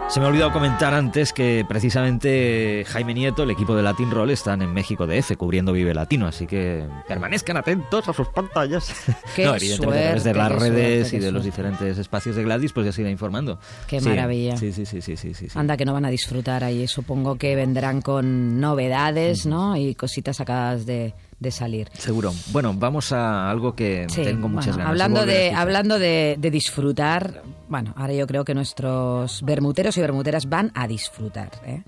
Se 0.08 0.20
me 0.20 0.26
ha 0.26 0.30
olvidado 0.30 0.52
comentar 0.52 0.94
antes 0.94 1.34
que 1.34 1.66
precisamente 1.68 2.82
Jaime 2.88 3.12
Nieto, 3.12 3.42
el 3.42 3.50
equipo 3.50 3.76
de 3.76 3.82
Latin 3.82 4.10
Roll, 4.10 4.30
están 4.30 4.62
en 4.62 4.72
México 4.72 5.06
DF 5.06 5.36
cubriendo 5.36 5.70
Vive 5.70 5.92
Latino, 5.92 6.26
así 6.26 6.46
que 6.46 6.86
permanezcan 7.06 7.58
atentos 7.58 8.08
a 8.08 8.14
sus 8.14 8.26
pantallas. 8.28 8.90
Qué 9.36 9.44
no, 9.44 9.54
evidentemente 9.54 9.98
a 9.98 10.02
través 10.06 10.24
de 10.24 10.34
las 10.34 10.52
redes 10.52 11.08
suerte, 11.08 11.16
y 11.16 11.20
de 11.20 11.30
los 11.32 11.44
diferentes 11.44 11.98
espacios 11.98 12.36
de 12.36 12.42
Gladys, 12.42 12.72
pues 12.72 12.86
ya 12.86 12.92
se 12.92 13.02
irá 13.02 13.10
informando. 13.10 13.58
Qué 13.86 14.00
Sí, 14.00 14.08
maravilla. 14.08 14.56
Sí, 14.56 14.72
sí, 14.72 14.86
sí, 14.86 15.02
sí, 15.02 15.18
sí, 15.18 15.34
sí. 15.34 15.46
Anda 15.54 15.76
que 15.76 15.84
no 15.84 15.92
van 15.92 16.06
a 16.06 16.10
disfrutar 16.10 16.64
ahí. 16.64 16.88
Supongo 16.88 17.36
que 17.36 17.54
vendrán 17.54 18.00
con 18.00 18.58
novedades, 18.60 19.44
¿no? 19.44 19.76
Y 19.76 19.94
cositas 19.94 20.40
acabadas 20.40 20.86
de, 20.86 21.12
de 21.40 21.50
salir. 21.50 21.90
Seguro. 21.96 22.32
Bueno, 22.52 22.74
vamos 22.74 23.12
a 23.12 23.50
algo 23.50 23.74
que 23.74 24.06
Sí, 24.08 24.22
tengo 24.22 24.48
muchas 24.48 24.76
bueno, 24.76 24.78
ganas 24.78 24.90
hablando 24.90 25.26
de, 25.26 25.52
hablando 25.52 25.98
de, 25.98 26.36
de 26.38 26.50
disfrutar, 26.50 27.42
bueno, 27.68 27.94
ahora 27.96 28.12
yo 28.14 28.26
creo 28.26 28.44
que 28.44 28.54
nuestros 28.54 29.42
bermuteros 29.42 29.96
y 29.96 30.00
bermuteras 30.00 30.48
van 30.48 30.72
a 30.74 30.88
disfrutar. 30.88 31.50
¿eh? 31.64 31.82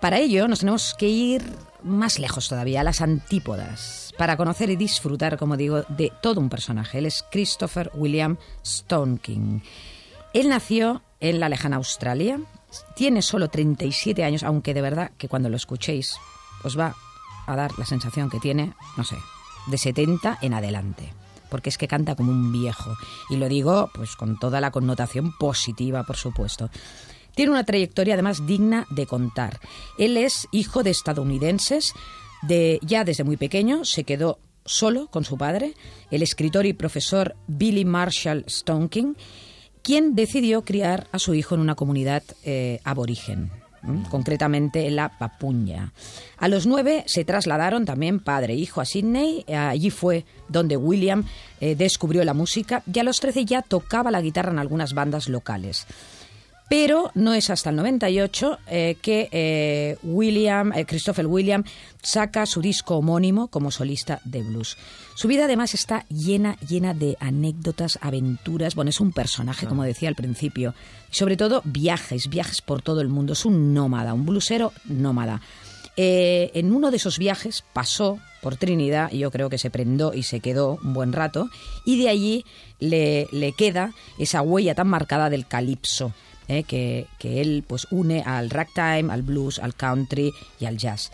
Para 0.00 0.18
ello 0.18 0.48
nos 0.48 0.60
tenemos 0.60 0.94
que 0.94 1.08
ir 1.08 1.42
más 1.82 2.18
lejos 2.18 2.48
todavía, 2.48 2.80
a 2.80 2.84
las 2.84 3.00
antípodas, 3.00 4.14
para 4.16 4.36
conocer 4.36 4.70
y 4.70 4.76
disfrutar, 4.76 5.36
como 5.36 5.56
digo, 5.56 5.82
de 5.88 6.12
todo 6.22 6.40
un 6.40 6.48
personaje. 6.48 6.98
Él 6.98 7.06
es 7.06 7.24
Christopher 7.30 7.90
William 7.94 8.36
Stone 8.62 9.18
King. 9.18 9.60
Él 10.32 10.48
nació 10.48 11.02
en 11.20 11.40
la 11.40 11.48
lejana 11.48 11.76
Australia, 11.76 12.40
tiene 12.96 13.22
solo 13.22 13.48
37 13.48 14.24
años, 14.24 14.42
aunque 14.42 14.74
de 14.74 14.80
verdad 14.80 15.10
que 15.18 15.28
cuando 15.28 15.48
lo 15.48 15.56
escuchéis 15.56 16.16
os 16.64 16.78
va 16.78 16.96
a 17.46 17.56
dar 17.56 17.78
la 17.78 17.86
sensación 17.86 18.30
que 18.30 18.40
tiene, 18.40 18.74
no 18.96 19.04
sé, 19.04 19.16
de 19.66 19.78
70 19.78 20.38
en 20.42 20.54
adelante. 20.54 21.12
Porque 21.50 21.68
es 21.68 21.76
que 21.76 21.88
canta 21.88 22.14
como 22.14 22.32
un 22.32 22.50
viejo. 22.50 22.96
Y 23.28 23.36
lo 23.36 23.48
digo 23.48 23.90
pues 23.94 24.16
con 24.16 24.38
toda 24.38 24.60
la 24.60 24.70
connotación 24.70 25.36
positiva, 25.36 26.02
por 26.04 26.16
supuesto. 26.16 26.70
Tiene 27.34 27.52
una 27.52 27.64
trayectoria 27.64 28.14
además 28.14 28.46
digna 28.46 28.86
de 28.90 29.06
contar. 29.06 29.60
Él 29.98 30.16
es 30.16 30.48
hijo 30.50 30.82
de 30.82 30.90
estadounidenses, 30.90 31.94
de, 32.42 32.78
ya 32.82 33.04
desde 33.04 33.24
muy 33.24 33.36
pequeño 33.36 33.84
se 33.84 34.04
quedó 34.04 34.38
solo 34.64 35.08
con 35.08 35.24
su 35.24 35.36
padre, 35.36 35.74
el 36.10 36.22
escritor 36.22 36.66
y 36.66 36.72
profesor 36.72 37.36
Billy 37.46 37.84
Marshall 37.84 38.44
Stone 38.46 38.88
King, 38.88 39.14
quien 39.82 40.14
decidió 40.14 40.62
criar 40.62 41.08
a 41.12 41.18
su 41.18 41.34
hijo 41.34 41.54
en 41.54 41.60
una 41.60 41.74
comunidad 41.74 42.22
eh, 42.44 42.80
aborigen, 42.84 43.50
concretamente 44.10 44.86
en 44.86 44.96
la 44.96 45.08
Papuña. 45.08 45.92
A 46.38 46.48
los 46.48 46.66
nueve 46.66 47.04
se 47.06 47.24
trasladaron 47.24 47.84
también 47.84 48.20
padre 48.20 48.54
e 48.54 48.56
hijo 48.56 48.80
a 48.80 48.84
Sydney, 48.84 49.44
eh, 49.46 49.56
allí 49.56 49.90
fue 49.90 50.24
donde 50.48 50.76
William 50.76 51.24
eh, 51.60 51.74
descubrió 51.74 52.24
la 52.24 52.34
música 52.34 52.82
y 52.92 52.98
a 52.98 53.04
los 53.04 53.20
trece 53.20 53.44
ya 53.44 53.62
tocaba 53.62 54.10
la 54.10 54.20
guitarra 54.20 54.52
en 54.52 54.58
algunas 54.58 54.94
bandas 54.94 55.28
locales. 55.28 55.86
Pero 56.72 57.10
no 57.14 57.34
es 57.34 57.50
hasta 57.50 57.68
el 57.68 57.76
98 57.76 58.58
eh, 58.66 58.96
que 59.02 59.28
eh, 59.30 59.98
William, 60.02 60.72
eh, 60.72 60.86
Christopher 60.86 61.26
William 61.26 61.64
saca 62.00 62.46
su 62.46 62.62
disco 62.62 62.96
homónimo 62.96 63.48
como 63.48 63.70
solista 63.70 64.22
de 64.24 64.42
blues. 64.42 64.78
Su 65.14 65.28
vida 65.28 65.44
además 65.44 65.74
está 65.74 66.06
llena, 66.08 66.56
llena 66.66 66.94
de 66.94 67.18
anécdotas, 67.20 67.98
aventuras. 68.00 68.74
Bueno, 68.74 68.88
es 68.88 69.00
un 69.02 69.12
personaje, 69.12 69.66
como 69.66 69.82
decía 69.82 70.08
al 70.08 70.14
principio. 70.14 70.74
Y 71.10 71.14
sobre 71.14 71.36
todo 71.36 71.60
viajes, 71.66 72.30
viajes 72.30 72.62
por 72.62 72.80
todo 72.80 73.02
el 73.02 73.08
mundo. 73.08 73.34
Es 73.34 73.44
un 73.44 73.74
nómada, 73.74 74.14
un 74.14 74.24
blusero 74.24 74.72
nómada. 74.86 75.42
En 75.98 76.72
uno 76.72 76.90
de 76.90 76.96
esos 76.96 77.18
viajes 77.18 77.64
pasó 77.74 78.18
por 78.40 78.56
Trinidad 78.56 79.10
yo 79.10 79.30
creo 79.30 79.50
que 79.50 79.58
se 79.58 79.68
prendó 79.68 80.14
y 80.14 80.22
se 80.22 80.40
quedó 80.40 80.78
un 80.82 80.94
buen 80.94 81.12
rato 81.12 81.50
y 81.84 82.02
de 82.02 82.08
allí 82.08 82.46
le, 82.80 83.28
le 83.30 83.52
queda 83.52 83.92
esa 84.18 84.40
huella 84.40 84.74
tan 84.74 84.88
marcada 84.88 85.28
del 85.28 85.46
calipso 85.46 86.14
eh, 86.48 86.64
que, 86.64 87.06
que 87.18 87.40
él 87.40 87.64
pues 87.66 87.86
une 87.90 88.22
al 88.22 88.50
ragtime, 88.50 89.12
al 89.12 89.22
blues, 89.22 89.58
al 89.58 89.74
country 89.74 90.32
y 90.60 90.66
al 90.66 90.76
jazz. 90.76 91.10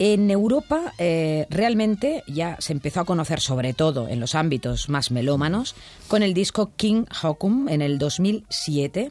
En 0.00 0.30
Europa 0.30 0.92
eh, 0.98 1.46
realmente 1.50 2.22
ya 2.28 2.56
se 2.60 2.72
empezó 2.72 3.00
a 3.00 3.04
conocer 3.04 3.40
sobre 3.40 3.74
todo 3.74 4.06
en 4.06 4.20
los 4.20 4.36
ámbitos 4.36 4.88
más 4.88 5.10
melómanos 5.10 5.74
con 6.06 6.22
el 6.22 6.34
disco 6.34 6.70
King 6.76 7.04
Hokum 7.22 7.68
en 7.68 7.82
el 7.82 7.98
2007 7.98 9.10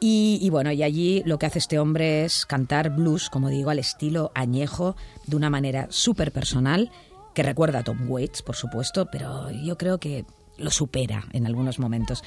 y, 0.00 0.48
bueno, 0.50 0.70
y 0.70 0.82
allí 0.82 1.22
lo 1.26 1.38
que 1.38 1.46
hace 1.46 1.58
este 1.58 1.78
hombre 1.78 2.24
es 2.24 2.46
cantar 2.46 2.90
blues, 2.90 3.30
como 3.30 3.48
digo, 3.48 3.70
al 3.70 3.80
estilo 3.80 4.30
añejo, 4.34 4.96
de 5.26 5.34
una 5.34 5.50
manera 5.50 5.88
súper 5.90 6.30
personal, 6.30 6.92
que 7.34 7.42
recuerda 7.42 7.80
a 7.80 7.84
Tom 7.84 8.08
Waits, 8.08 8.42
por 8.42 8.54
supuesto, 8.54 9.08
pero 9.10 9.50
yo 9.50 9.76
creo 9.76 9.98
que 9.98 10.24
lo 10.58 10.70
supera 10.70 11.24
en 11.32 11.46
algunos 11.46 11.78
momentos. 11.78 12.22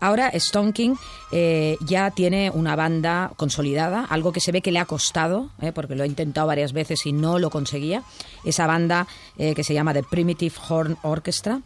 Ahora 0.00 0.28
Stone 0.28 0.72
King 0.72 0.96
eh, 1.32 1.76
ya 1.86 2.10
tiene 2.10 2.50
una 2.50 2.76
banda 2.76 3.32
consolidada, 3.36 4.04
algo 4.04 4.32
que 4.32 4.40
se 4.40 4.52
ve 4.52 4.60
que 4.60 4.72
le 4.72 4.78
ha 4.78 4.84
costado, 4.84 5.50
eh, 5.60 5.72
porque 5.72 5.94
lo 5.94 6.02
ha 6.02 6.06
intentado 6.06 6.46
varias 6.46 6.72
veces 6.72 7.06
y 7.06 7.12
no 7.12 7.38
lo 7.38 7.50
conseguía. 7.50 8.02
Esa 8.44 8.66
banda 8.66 9.06
eh, 9.38 9.54
que 9.54 9.64
se 9.64 9.74
llama 9.74 9.94
The 9.94 10.02
Primitive 10.02 10.54
Horn 10.68 10.98
Orchestra 11.02 11.62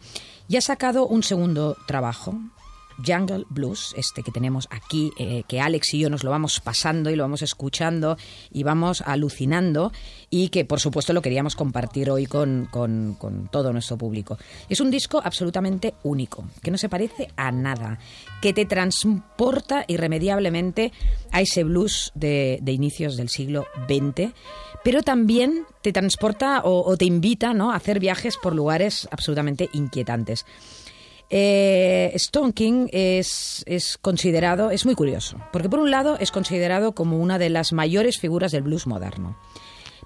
y 0.47 0.57
ha 0.57 0.61
sacado 0.61 1.05
un 1.07 1.23
segundo 1.23 1.77
trabajo, 1.87 2.35
Jungle 3.05 3.45
Blues, 3.49 3.93
este 3.97 4.23
que 4.23 4.31
tenemos 4.31 4.67
aquí, 4.71 5.11
eh, 5.17 5.43
que 5.47 5.59
Alex 5.61 5.93
y 5.93 5.99
yo 5.99 6.09
nos 6.09 6.23
lo 6.23 6.31
vamos 6.31 6.59
pasando 6.59 7.09
y 7.09 7.15
lo 7.15 7.23
vamos 7.23 7.41
escuchando 7.41 8.17
y 8.51 8.63
vamos 8.63 9.01
alucinando 9.01 9.91
y 10.29 10.49
que 10.49 10.65
por 10.65 10.79
supuesto 10.79 11.13
lo 11.13 11.21
queríamos 11.21 11.55
compartir 11.55 12.09
hoy 12.09 12.25
con, 12.25 12.67
con- 12.71 13.17
todo 13.51 13.73
nuestro 13.73 13.97
público. 13.97 14.37
Es 14.69 14.79
un 14.79 14.91
disco 14.91 15.21
absolutamente 15.23 15.93
único, 16.03 16.45
que 16.61 16.71
no 16.71 16.77
se 16.77 16.89
parece 16.89 17.29
a 17.35 17.51
nada, 17.51 17.99
que 18.41 18.53
te 18.53 18.65
transporta 18.65 19.83
irremediablemente 19.87 20.91
a 21.31 21.41
ese 21.41 21.63
blues 21.63 22.11
de, 22.15 22.59
de 22.61 22.71
inicios 22.71 23.17
del 23.17 23.29
siglo 23.29 23.65
XX, 23.87 24.31
pero 24.83 25.03
también 25.03 25.65
te 25.81 25.91
transporta 25.93 26.61
o, 26.63 26.83
o 26.89 26.97
te 26.97 27.05
invita 27.05 27.53
¿no? 27.53 27.71
a 27.71 27.75
hacer 27.75 27.99
viajes 27.99 28.37
por 28.41 28.55
lugares 28.55 29.07
absolutamente 29.11 29.69
inquietantes. 29.73 30.45
Eh, 31.33 32.11
es, 32.13 33.63
es 33.65 33.97
considerado, 33.97 34.69
es 34.69 34.85
muy 34.85 34.95
curioso, 34.95 35.37
porque 35.53 35.69
por 35.69 35.79
un 35.79 35.89
lado 35.89 36.17
es 36.19 36.29
considerado 36.29 36.91
como 36.91 37.19
una 37.19 37.39
de 37.39 37.49
las 37.49 37.71
mayores 37.71 38.19
figuras 38.19 38.51
del 38.51 38.63
blues 38.63 38.85
moderno, 38.85 39.37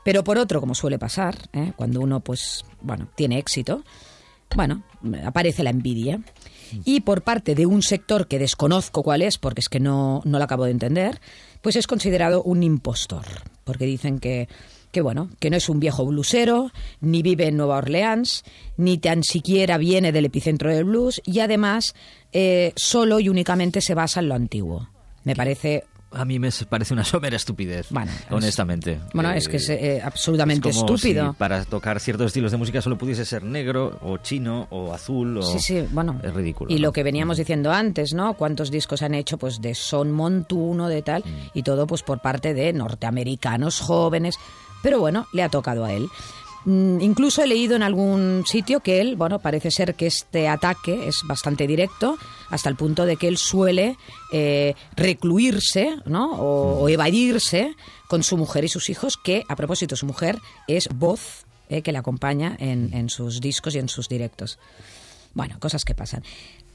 pero 0.04 0.24
por 0.24 0.38
otro, 0.38 0.60
como 0.60 0.76
suele 0.76 1.00
pasar, 1.00 1.36
¿eh? 1.52 1.74
cuando 1.76 2.00
uno 2.00 2.20
pues, 2.20 2.64
bueno, 2.82 3.08
tiene 3.16 3.40
éxito, 3.40 3.84
bueno, 4.56 4.84
aparece 5.26 5.64
la 5.64 5.72
envidia. 5.72 6.22
Y 6.84 7.02
por 7.02 7.24
parte 7.24 7.56
de 7.56 7.66
un 7.66 7.82
sector 7.82 8.28
que 8.28 8.40
desconozco 8.40 9.02
cuál 9.04 9.22
es, 9.22 9.38
porque 9.38 9.62
es 9.62 9.70
que 9.70 9.80
no, 9.80 10.22
no 10.26 10.38
lo 10.38 10.44
acabo 10.44 10.66
de 10.66 10.72
entender, 10.72 11.22
pues 11.62 11.76
es 11.76 11.88
considerado 11.88 12.44
un 12.44 12.64
impostor, 12.64 13.26
porque 13.64 13.86
dicen 13.86 14.20
que, 14.20 14.48
que 14.96 15.02
bueno, 15.02 15.30
que 15.40 15.50
no 15.50 15.58
es 15.58 15.68
un 15.68 15.82
viejo 15.82 16.06
blusero, 16.06 16.72
ni 17.02 17.22
vive 17.22 17.48
en 17.48 17.58
Nueva 17.58 17.80
Orleans, 17.80 18.46
ni 18.78 18.98
tan 18.98 19.24
siquiera 19.24 19.78
viene 19.78 20.14
del 20.14 20.24
epicentro 20.24 20.70
del 20.74 20.86
blues, 20.86 21.22
y 21.26 21.42
además 21.42 21.94
eh, 22.32 22.72
solo 22.78 23.20
y 23.20 23.28
únicamente 23.28 23.82
se 23.82 23.94
basa 23.94 24.22
en 24.22 24.30
lo 24.30 24.36
antiguo. 24.36 24.88
Me 25.26 25.36
parece 25.36 25.84
A 26.12 26.24
mí 26.24 26.40
me 26.40 26.50
parece 26.70 26.94
una 26.94 27.04
somera 27.04 27.36
estupidez, 27.36 27.88
Bueno, 27.90 28.10
es- 28.10 28.32
honestamente. 28.32 29.00
Bueno, 29.14 29.32
Eh, 29.32 29.38
es 29.38 29.50
que 29.50 29.58
es 29.58 29.68
eh, 29.70 30.02
absolutamente 30.02 30.70
es 30.70 30.78
como 30.78 30.96
estúpido. 30.96 31.32
si 31.32 31.36
para 31.38 31.66
tocar 31.66 32.00
ciertos 32.00 32.28
estilos 32.28 32.54
de 32.54 32.58
música 32.58 32.82
solo 32.82 32.98
pudiese 32.98 33.26
ser 33.26 33.44
negro 33.44 34.00
o 34.02 34.16
chino 34.20 34.68
o 34.70 34.94
azul 34.94 35.40
o 35.40 35.42
Sí, 35.42 35.60
sí, 35.60 35.84
bueno. 35.92 36.22
es 36.24 36.34
ridículo. 36.34 36.72
Y 36.72 36.76
¿no? 36.76 36.84
lo 36.84 36.94
que 36.94 37.04
veníamos 37.04 37.36
diciendo 37.36 37.70
antes, 37.74 38.14
¿no? 38.14 38.36
Cuántos 38.36 38.72
discos 38.72 39.02
han 39.02 39.14
hecho 39.14 39.38
pues 39.38 39.60
de 39.62 39.76
son 39.76 40.14
montuno, 40.14 40.88
de 40.88 41.02
tal, 41.02 41.22
Mm. 41.26 41.50
y 41.54 41.64
todo 41.64 41.86
pues 41.86 42.02
por 42.02 42.22
parte 42.22 42.54
de 42.54 42.72
norteamericanos 42.72 43.82
jóvenes. 43.82 44.38
Pero 44.86 45.00
bueno, 45.00 45.26
le 45.34 45.42
ha 45.42 45.50
tocado 45.50 45.84
a 45.84 45.94
él. 45.94 46.10
Mm, 46.66 47.02
Incluso 47.02 47.42
he 47.42 47.48
leído 47.48 47.76
en 47.76 47.82
algún 47.82 48.44
sitio 48.46 48.82
que 48.82 49.02
él, 49.02 49.16
bueno, 49.16 49.40
parece 49.40 49.72
ser 49.72 49.96
que 49.96 50.06
este 50.06 50.48
ataque 50.48 51.08
es 51.08 51.22
bastante 51.26 51.66
directo, 51.66 52.20
hasta 52.52 52.70
el 52.70 52.76
punto 52.76 53.08
de 53.08 53.18
que 53.18 53.28
él 53.28 53.38
suele 53.38 53.98
eh, 54.32 54.76
recluirse, 54.96 55.98
¿no? 56.06 56.34
O, 56.34 56.84
o 56.84 56.88
evadirse 56.90 57.76
con 58.08 58.22
su 58.22 58.38
mujer 58.38 58.64
y 58.64 58.68
sus 58.68 58.92
hijos, 58.92 59.18
que, 59.18 59.44
a 59.50 59.56
propósito, 59.56 59.96
su 59.96 60.06
mujer 60.06 60.38
es 60.68 60.88
voz 60.94 61.48
eh, 61.70 61.82
que 61.82 61.92
le 61.92 61.98
acompaña 61.98 62.56
en, 62.60 62.94
en 62.94 63.10
sus 63.10 63.42
discos 63.42 63.74
y 63.74 63.80
en 63.80 63.90
sus 63.90 64.08
directos. 64.08 64.60
Bueno, 65.34 65.60
cosas 65.60 65.84
que 65.84 65.96
pasan. 65.96 66.22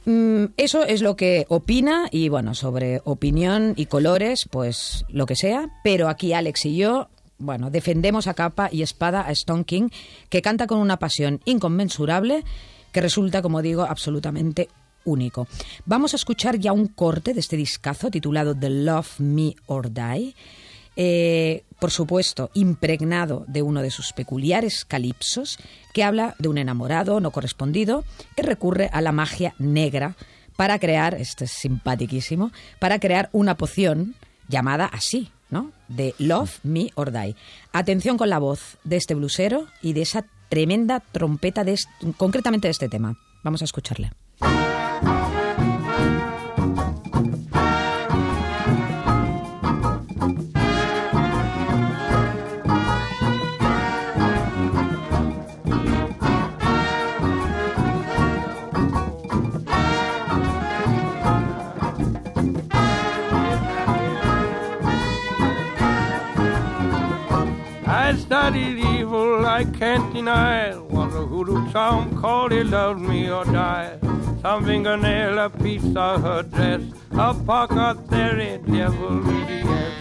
Mm, 0.04 0.46
Eso 0.56 0.82
es 0.84 1.00
lo 1.00 1.14
que 1.14 1.46
opina 1.48 2.08
y 2.10 2.28
bueno, 2.28 2.56
sobre 2.56 3.02
opinión 3.04 3.74
y 3.76 3.86
colores, 3.86 4.48
pues 4.50 5.04
lo 5.08 5.26
que 5.26 5.36
sea, 5.36 5.68
pero 5.84 6.08
aquí 6.08 6.32
Alex 6.32 6.66
y 6.66 6.74
yo, 6.76 7.08
bueno, 7.40 7.70
defendemos 7.70 8.26
a 8.26 8.35
capa 8.35 8.68
y 8.70 8.83
espada 8.83 9.26
a 9.26 9.33
Stone 9.33 9.64
King, 9.64 9.88
que 10.29 10.42
canta 10.42 10.66
con 10.66 10.79
una 10.79 10.98
pasión 10.98 11.40
inconmensurable, 11.44 12.44
que 12.92 13.00
resulta, 13.00 13.42
como 13.42 13.62
digo, 13.62 13.83
absolutamente 13.83 14.68
único. 15.05 15.48
Vamos 15.87 16.12
a 16.12 16.16
escuchar 16.16 16.59
ya 16.59 16.72
un 16.72 16.87
corte 16.87 17.35
de 17.35 17.40
este 17.40 17.57
discazo 17.57 18.11
titulado 18.11 18.55
The 18.55 18.70
Love 18.70 19.20
Me 19.20 19.57
or 19.66 19.92
Die. 19.92 20.35
Eh, 20.96 21.64
por 21.79 21.90
supuesto, 21.90 22.50
impregnado 22.53 23.44
de 23.48 23.62
uno 23.62 23.81
de 23.81 23.90
sus 23.90 24.12
peculiares 24.12 24.85
calipsos, 24.85 25.59
que 25.94 26.05
habla 26.05 26.35
de 26.38 26.48
un 26.48 26.59
enamorado 26.59 27.20
no 27.20 27.31
correspondido 27.31 28.05
que 28.37 28.42
recurre 28.42 28.90
a 28.92 29.00
la 29.00 29.12
magia 29.12 29.55
negra 29.59 30.16
para 30.57 30.79
crear, 30.79 31.14
este 31.14 31.46
es 31.46 31.53
simpaticísimo, 31.53 32.53
para 32.79 32.98
crear 32.98 33.31
una 33.33 33.57
poción 33.57 34.14
llamada 34.48 34.85
así, 34.85 35.31
¿no? 35.50 35.72
De 35.88 36.14
Love 36.18 36.58
Me 36.62 36.90
or 36.94 37.12
Die. 37.12 37.36
Atención 37.72 38.16
con 38.16 38.30
la 38.30 38.38
voz 38.38 38.78
de 38.84 38.96
este 38.96 39.14
blusero 39.14 39.66
y 39.82 39.92
de 39.92 40.02
esa 40.02 40.24
tremenda 40.48 41.00
trompeta 41.00 41.64
de 41.64 41.76
concretamente 42.16 42.68
de 42.68 42.72
este 42.72 42.88
tema. 42.88 43.16
Vamos 43.42 43.62
a 43.62 43.64
escucharle. 43.64 44.12
I 68.40 68.44
studied 68.44 68.79
evil, 68.79 69.44
I 69.44 69.64
can't 69.64 70.14
deny. 70.14 70.74
Was 70.74 71.14
a 71.14 71.26
hoodoo 71.26 71.70
charm 71.72 72.18
called 72.18 72.53
it 72.53 72.68
love 72.68 72.98
me 72.98 73.31
or 73.31 73.44
die. 73.44 73.98
Some 74.40 74.64
fingernail, 74.64 75.38
a 75.38 75.50
piece 75.50 75.94
of 75.94 76.22
her 76.22 76.42
dress, 76.42 76.81
a 77.12 77.35
pocket 77.35 78.09
there 78.09 78.31
theory, 78.31 78.59
devil 78.66 79.22
yes. 79.26 79.92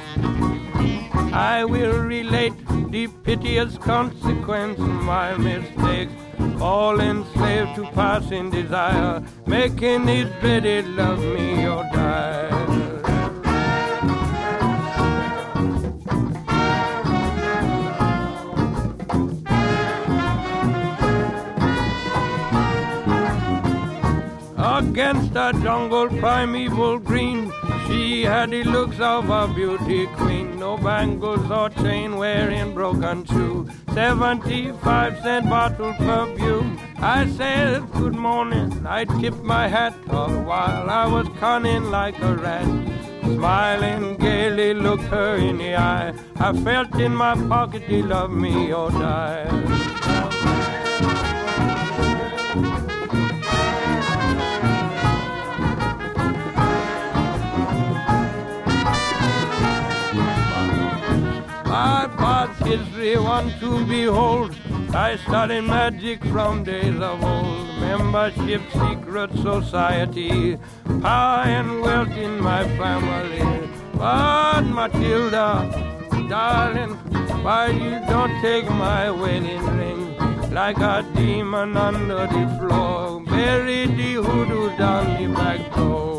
I 1.34 1.66
will 1.66 2.00
relate 2.00 2.54
the 2.92 3.08
piteous 3.26 3.78
consequence 3.78 4.80
of 4.80 5.04
my 5.04 5.36
mistakes. 5.36 6.14
All 6.62 7.02
enslaved 7.02 7.76
to 7.76 7.84
passing 7.92 8.50
desire, 8.52 9.22
making 9.48 10.08
it 10.08 10.40
dreaded 10.40 10.88
love 10.88 11.20
me 11.20 11.68
or 11.68 11.84
die. 11.92 13.19
Against 24.80 25.36
a 25.36 25.52
jungle 25.62 26.08
primeval 26.08 27.00
green, 27.00 27.52
she 27.86 28.24
had 28.24 28.52
the 28.52 28.64
looks 28.64 28.98
of 29.02 29.30
a 29.30 29.54
beauty 29.54 30.08
queen. 30.16 30.58
No 30.58 30.78
bangles 30.78 31.52
or 31.52 31.70
chain 31.70 32.16
wearing 32.16 32.74
broken 32.74 33.26
shoe. 33.26 33.68
75 33.94 35.20
cent 35.22 35.50
bottle 35.50 35.94
perfume. 35.96 36.80
I 36.98 37.28
said 37.28 37.92
good 37.92 38.16
morning. 38.16 38.88
I 38.88 39.04
tipped 39.04 39.44
my 39.44 39.68
hat 39.68 39.96
all 40.10 40.32
while 40.44 40.90
I 40.90 41.08
was 41.08 41.28
cunning 41.42 41.92
like 41.92 42.18
a 42.22 42.36
rat. 42.38 42.66
Smiling 43.24 44.16
gaily, 44.16 44.74
looked 44.74 45.10
her 45.16 45.36
in 45.36 45.58
the 45.58 45.76
eye. 45.76 46.14
I 46.38 46.54
felt 46.64 46.96
in 46.96 47.14
my 47.14 47.36
pocket, 47.50 47.82
he 47.82 48.02
loved 48.02 48.34
me 48.34 48.72
or 48.72 48.92
die. 48.92 49.89
History, 62.70 63.18
one 63.18 63.50
to 63.60 63.86
behold. 63.86 64.56
I 64.94 65.18
studied 65.18 65.62
magic 65.62 66.24
from 66.26 66.64
days 66.64 67.00
of 67.10 67.24
old. 67.24 67.68
Membership, 67.82 68.62
secret 68.82 69.32
society, 69.42 70.58
power 71.02 71.46
and 71.58 71.82
wealth 71.82 72.16
in 72.26 72.40
my 72.40 72.64
family. 72.78 73.42
But 73.94 74.62
Matilda, 74.78 75.48
darling, 76.30 76.94
why 77.46 77.68
you 77.70 77.96
don't 78.12 78.36
take 78.42 78.70
my 78.70 79.10
wedding 79.10 79.66
ring? 79.80 80.04
Like 80.52 80.78
a 80.78 81.06
demon 81.16 81.76
under 81.76 82.28
the 82.36 82.46
floor, 82.60 83.22
bury 83.22 83.88
the 83.88 84.14
hoodoo 84.26 84.78
down 84.78 85.06
the 85.18 85.34
back 85.34 85.76
door. 85.76 86.19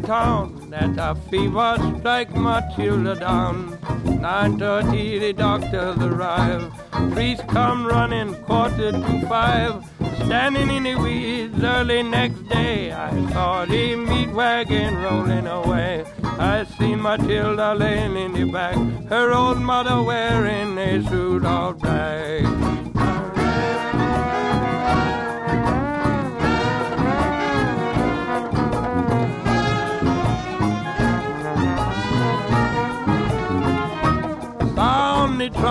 Town 0.00 0.70
that 0.70 0.96
a 0.98 1.14
fever 1.30 1.76
strike 1.98 2.34
Matilda 2.34 3.14
down. 3.14 3.78
9.30 4.04 5.20
the 5.20 5.32
doctors 5.32 5.98
arrive. 5.98 6.72
Priest 7.12 7.46
come 7.48 7.86
running 7.86 8.34
quarter 8.44 8.92
to 8.92 9.26
five. 9.28 9.84
Standing 10.24 10.70
in 10.70 10.82
the 10.84 10.96
weeds 10.96 11.62
early 11.62 12.02
next 12.02 12.48
day, 12.48 12.92
I 12.92 13.10
saw 13.32 13.64
the 13.64 13.96
meat 13.96 14.30
wagon 14.30 14.96
rolling 15.02 15.46
away. 15.46 16.04
I 16.22 16.64
seen 16.78 17.00
Matilda 17.02 17.74
laying 17.74 18.16
in 18.16 18.32
the 18.32 18.44
back, 18.50 18.76
her 19.08 19.32
old 19.32 19.58
mother 19.58 20.02
wearing 20.02 20.76
a 20.78 21.02
suit 21.08 21.44
of 21.44 21.78
black. 21.78 22.85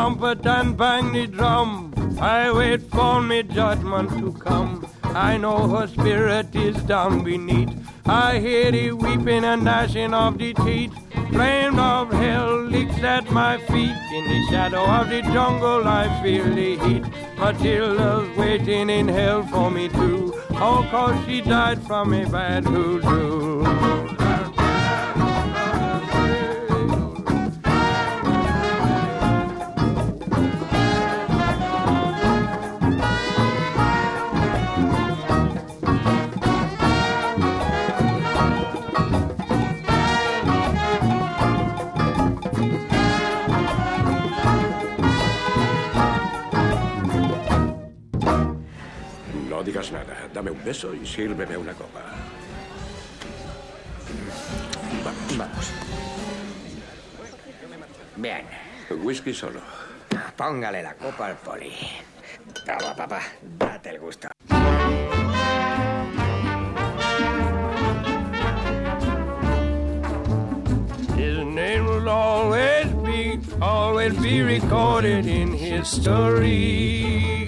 Trumpet 0.05 0.45
and 0.45 0.77
bang 0.77 1.11
the 1.13 1.25
drum. 1.25 1.91
I 2.21 2.51
wait 2.51 2.81
for 2.91 3.23
me 3.23 3.41
judgment 3.41 4.11
to 4.19 4.33
come. 4.33 4.87
I 5.03 5.37
know 5.37 5.67
her 5.67 5.87
spirit 5.87 6.55
is 6.55 6.77
down 6.83 7.23
beneath. 7.23 7.71
I 8.05 8.37
hear 8.37 8.71
the 8.71 8.91
weeping 8.91 9.43
and 9.43 9.63
gnashing 9.63 10.13
of 10.13 10.37
the 10.37 10.53
teeth. 10.53 10.93
Flame 11.31 11.79
of 11.79 12.11
hell 12.11 12.61
licks 12.61 13.01
at 13.01 13.31
my 13.31 13.57
feet. 13.57 13.97
In 14.17 14.23
the 14.31 14.45
shadow 14.51 14.85
of 14.85 15.09
the 15.09 15.23
jungle, 15.23 15.87
I 15.87 16.03
feel 16.21 16.53
the 16.53 16.77
heat. 16.85 17.05
Matilda's 17.39 18.37
waiting 18.37 18.91
in 18.91 19.07
hell 19.07 19.41
for 19.47 19.71
me 19.71 19.89
too. 19.89 20.39
Oh, 20.51 20.87
cause 20.91 21.17
she 21.25 21.41
died 21.41 21.81
from 21.87 22.13
a 22.13 22.29
bad 22.29 22.63
hoodoo. 22.65 23.63
Digas 49.75 49.91
nada. 49.91 50.15
Dame 50.33 50.51
un 50.51 50.63
beso 50.63 50.93
y 50.93 51.05
sírveme 51.05 51.57
una 51.57 51.73
copa. 51.73 51.99
Vamos. 55.03 55.37
Vamos. 55.37 55.71
Bien. 58.15 58.45
Whisky 59.03 59.33
solo. 59.33 59.59
Póngale 60.37 60.81
la 60.81 60.93
copa 60.93 61.27
al 61.27 61.35
poli. 61.35 61.73
Toma, 62.65 62.95
papá. 62.95 63.21
Date 63.41 63.89
el 63.89 63.99
gusto. 63.99 64.29
His 71.17 71.37
name 71.43 71.85
will 71.85 72.07
always 72.07 72.85
be, 73.03 73.39
always 73.61 74.13
be 74.19 74.41
recorded 74.41 75.25
in 75.25 75.51
history. 75.51 77.44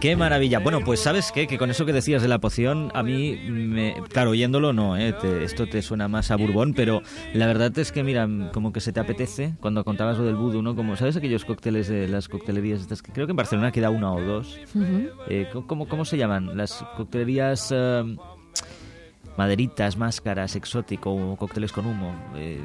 Qué 0.00 0.14
maravilla. 0.14 0.58
Bueno, 0.60 0.80
pues 0.84 1.00
sabes 1.00 1.32
qué, 1.32 1.46
que 1.46 1.56
con 1.58 1.70
eso 1.70 1.86
que 1.86 1.92
decías 1.92 2.20
de 2.22 2.28
la 2.28 2.38
poción, 2.38 2.90
a 2.94 3.02
mí, 3.02 3.34
me, 3.48 3.94
claro, 4.12 4.30
oyéndolo 4.30 4.72
no, 4.72 4.96
¿eh? 4.96 5.12
Te- 5.14 5.42
esto 5.42 5.66
te 5.66 5.80
suena 5.82 6.06
más 6.06 6.30
a 6.30 6.36
Bourbon, 6.36 6.74
pero 6.74 7.02
la 7.32 7.46
verdad 7.46 7.76
es 7.78 7.92
que, 7.92 8.04
mira, 8.04 8.28
como 8.52 8.72
que 8.72 8.80
se 8.80 8.92
te 8.92 9.00
apetece 9.00 9.54
cuando 9.60 9.84
contabas 9.84 10.18
lo 10.18 10.24
del 10.24 10.36
vudú, 10.36 10.62
¿no? 10.62 10.76
Como, 10.76 10.96
¿sabes 10.96 11.16
aquellos 11.16 11.44
cócteles 11.44 11.88
de 11.88 12.08
las 12.08 12.28
coctelerías 12.28 12.82
estas? 12.82 13.00
que 13.02 13.10
Creo 13.10 13.26
que 13.26 13.32
en 13.32 13.36
Barcelona 13.36 13.72
queda 13.72 13.88
una 13.90 14.12
o 14.12 14.20
dos. 14.20 14.60
Eh, 15.28 15.48
¿cómo, 15.66 15.88
¿Cómo 15.88 16.04
se 16.04 16.18
llaman? 16.18 16.56
Las 16.56 16.84
coctelerías... 16.96 17.72
eh, 17.74 18.16
maderitas, 19.36 19.98
máscaras, 19.98 20.56
exótico, 20.56 21.12
o 21.12 21.36
cócteles 21.36 21.70
con 21.72 21.84
humo. 21.86 22.14
eh, 22.36 22.58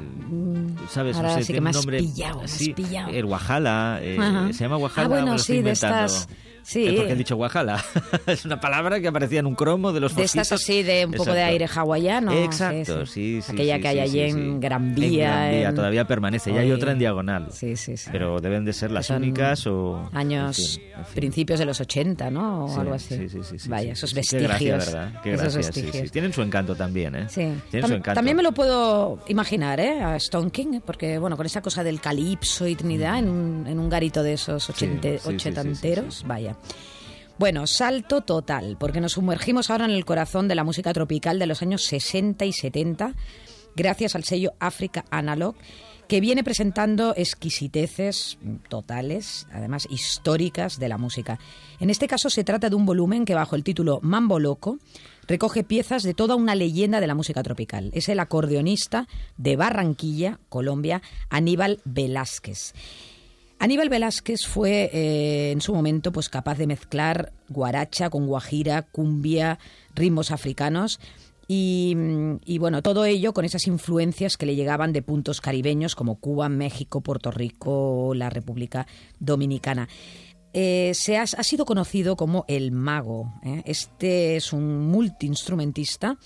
¿Sabes? 0.88 1.16
Mm, 1.16 1.18
ahora 1.18 1.28
No 1.28 1.34
sé, 1.38 1.44
sí 1.44 1.52
tiene 1.52 1.70
nombre 1.70 1.98
pillado, 1.98 2.42
sí, 2.48 2.72
pillado. 2.72 3.10
El 3.10 3.26
eh, 3.26 4.16
Ajá. 4.18 4.52
se 4.54 4.64
llama 4.64 4.78
Wajala, 4.78 5.04
Ah, 5.06 5.08
me 5.08 5.22
bueno, 5.22 5.38
sí, 5.38 5.60
de 5.60 5.70
estas 5.72 6.28
Sí. 6.62 6.94
Porque 6.96 7.12
he 7.12 7.16
dicho 7.16 7.36
guajala. 7.36 7.82
es 8.26 8.44
una 8.44 8.60
palabra 8.60 9.00
que 9.00 9.08
aparecía 9.08 9.40
en 9.40 9.46
un 9.46 9.54
cromo 9.54 9.92
de 9.92 10.00
los 10.00 10.14
De 10.14 10.24
estas 10.24 10.52
así, 10.52 10.82
de 10.82 11.06
un 11.06 11.12
poco 11.12 11.32
de 11.32 11.40
Exacto. 11.40 11.50
aire 11.52 11.66
hawaiano. 11.74 12.32
Exacto, 12.44 13.06
sí, 13.06 13.40
sí. 13.42 13.52
Aquella 13.52 13.76
sí, 13.76 13.82
que 13.82 13.88
hay 13.88 13.94
sí, 13.96 14.00
allí 14.00 14.12
sí, 14.12 14.20
en 14.38 14.52
sí. 14.54 14.58
Gran 14.60 14.94
Vía. 14.94 15.08
En 15.08 15.18
Gran 15.18 15.50
Vía, 15.50 15.68
en- 15.68 15.74
todavía 15.74 16.06
permanece. 16.06 16.50
Y 16.52 16.56
hay 16.58 16.70
otra 16.72 16.92
en 16.92 16.98
diagonal. 16.98 17.48
Sí, 17.52 17.76
sí, 17.76 17.96
sí. 17.96 18.08
Pero 18.12 18.40
deben 18.40 18.64
de 18.64 18.72
ser 18.72 18.90
las 18.90 19.06
Son 19.06 19.16
únicas 19.22 19.66
o... 19.66 20.08
Años, 20.12 20.58
en 20.58 20.64
fin, 20.64 20.84
en 20.98 21.04
fin. 21.06 21.14
principios 21.14 21.58
de 21.58 21.64
los 21.66 21.80
80, 21.80 22.30
¿no? 22.30 22.64
O 22.64 22.68
Sí, 22.68 22.80
algo 22.80 22.94
así. 22.94 23.16
Sí, 23.16 23.28
sí, 23.28 23.38
sí, 23.42 23.58
sí, 23.58 23.68
Vaya, 23.68 23.86
sí, 23.86 23.90
esos 23.92 24.10
sí. 24.10 24.16
vestigios. 24.16 24.42
Qué 24.58 24.64
gracia, 24.68 24.76
¿verdad? 24.76 25.20
Qué 25.22 25.30
gracia, 25.32 25.62
sí, 25.62 25.88
sí. 25.92 26.08
Tienen 26.10 26.32
su 26.32 26.42
encanto 26.42 26.74
también, 26.74 27.14
¿eh? 27.14 27.26
Sí. 27.28 27.48
Tienen 27.70 27.88
su 27.88 27.94
encanto. 27.94 28.14
También 28.14 28.36
me 28.36 28.42
lo 28.42 28.52
puedo 28.52 29.18
imaginar, 29.28 29.80
¿eh? 29.80 30.02
A 30.02 30.16
Stone 30.16 30.50
King, 30.50 30.80
porque, 30.84 31.18
bueno, 31.18 31.36
con 31.36 31.46
esa 31.46 31.60
cosa 31.62 31.82
del 31.84 32.00
calipso 32.00 32.66
y 32.66 32.74
Trinidad 32.74 33.18
en 33.18 33.28
un, 33.28 33.66
en 33.66 33.78
un 33.78 33.88
garito 33.88 34.22
de 34.22 34.34
esos 34.34 34.64
sí, 34.64 34.72
sí, 34.76 34.86
sí, 35.02 35.28
ochentanteros, 35.28 36.16
sí, 36.16 36.24
Bueno, 37.38 37.66
salto 37.66 38.20
total, 38.20 38.76
porque 38.78 39.00
nos 39.00 39.12
sumergimos 39.12 39.70
ahora 39.70 39.86
en 39.86 39.90
el 39.90 40.04
corazón 40.04 40.48
de 40.48 40.54
la 40.54 40.64
música 40.64 40.92
tropical 40.92 41.38
de 41.38 41.46
los 41.46 41.62
años 41.62 41.84
60 41.84 42.44
y 42.44 42.52
70, 42.52 43.14
gracias 43.74 44.14
al 44.14 44.24
sello 44.24 44.52
Africa 44.60 45.04
Analog, 45.10 45.56
que 46.08 46.20
viene 46.20 46.44
presentando 46.44 47.14
exquisiteces 47.16 48.38
totales, 48.68 49.46
además 49.50 49.88
históricas 49.90 50.78
de 50.78 50.88
la 50.88 50.98
música. 50.98 51.38
En 51.80 51.90
este 51.90 52.06
caso 52.06 52.28
se 52.28 52.44
trata 52.44 52.68
de 52.68 52.76
un 52.76 52.84
volumen 52.84 53.24
que 53.24 53.34
bajo 53.34 53.56
el 53.56 53.64
título 53.64 53.98
Mambo 54.02 54.38
Loco 54.38 54.78
recoge 55.26 55.64
piezas 55.64 56.02
de 56.02 56.14
toda 56.14 56.34
una 56.34 56.54
leyenda 56.54 57.00
de 57.00 57.06
la 57.06 57.14
música 57.14 57.42
tropical. 57.42 57.90
Es 57.94 58.08
el 58.08 58.20
acordeonista 58.20 59.08
de 59.36 59.56
Barranquilla, 59.56 60.38
Colombia, 60.48 61.00
Aníbal 61.30 61.80
Velázquez. 61.84 62.74
Aníbal 63.62 63.90
Velázquez 63.90 64.44
fue 64.44 64.90
eh, 64.92 65.52
en 65.52 65.60
su 65.60 65.72
momento 65.72 66.10
pues 66.10 66.28
capaz 66.28 66.58
de 66.58 66.66
mezclar 66.66 67.32
guaracha 67.48 68.10
con 68.10 68.26
guajira, 68.26 68.82
cumbia, 68.82 69.60
ritmos 69.94 70.32
africanos 70.32 70.98
y, 71.46 71.94
mm, 71.96 72.40
y, 72.44 72.58
bueno, 72.58 72.82
todo 72.82 73.04
ello 73.04 73.32
con 73.32 73.44
esas 73.44 73.68
influencias 73.68 74.36
que 74.36 74.46
le 74.46 74.56
llegaban 74.56 74.92
de 74.92 75.02
puntos 75.02 75.40
caribeños 75.40 75.94
como 75.94 76.16
Cuba, 76.16 76.48
México, 76.48 77.02
Puerto 77.02 77.30
Rico, 77.30 78.14
la 78.16 78.30
República 78.30 78.88
Dominicana. 79.20 79.88
Eh, 80.52 80.90
se 80.96 81.16
ha, 81.16 81.22
ha 81.22 81.44
sido 81.44 81.64
conocido 81.64 82.16
como 82.16 82.44
el 82.48 82.72
mago. 82.72 83.32
¿eh? 83.44 83.62
Este 83.64 84.34
es 84.34 84.52
un 84.52 84.88
multiinstrumentista 84.88 86.18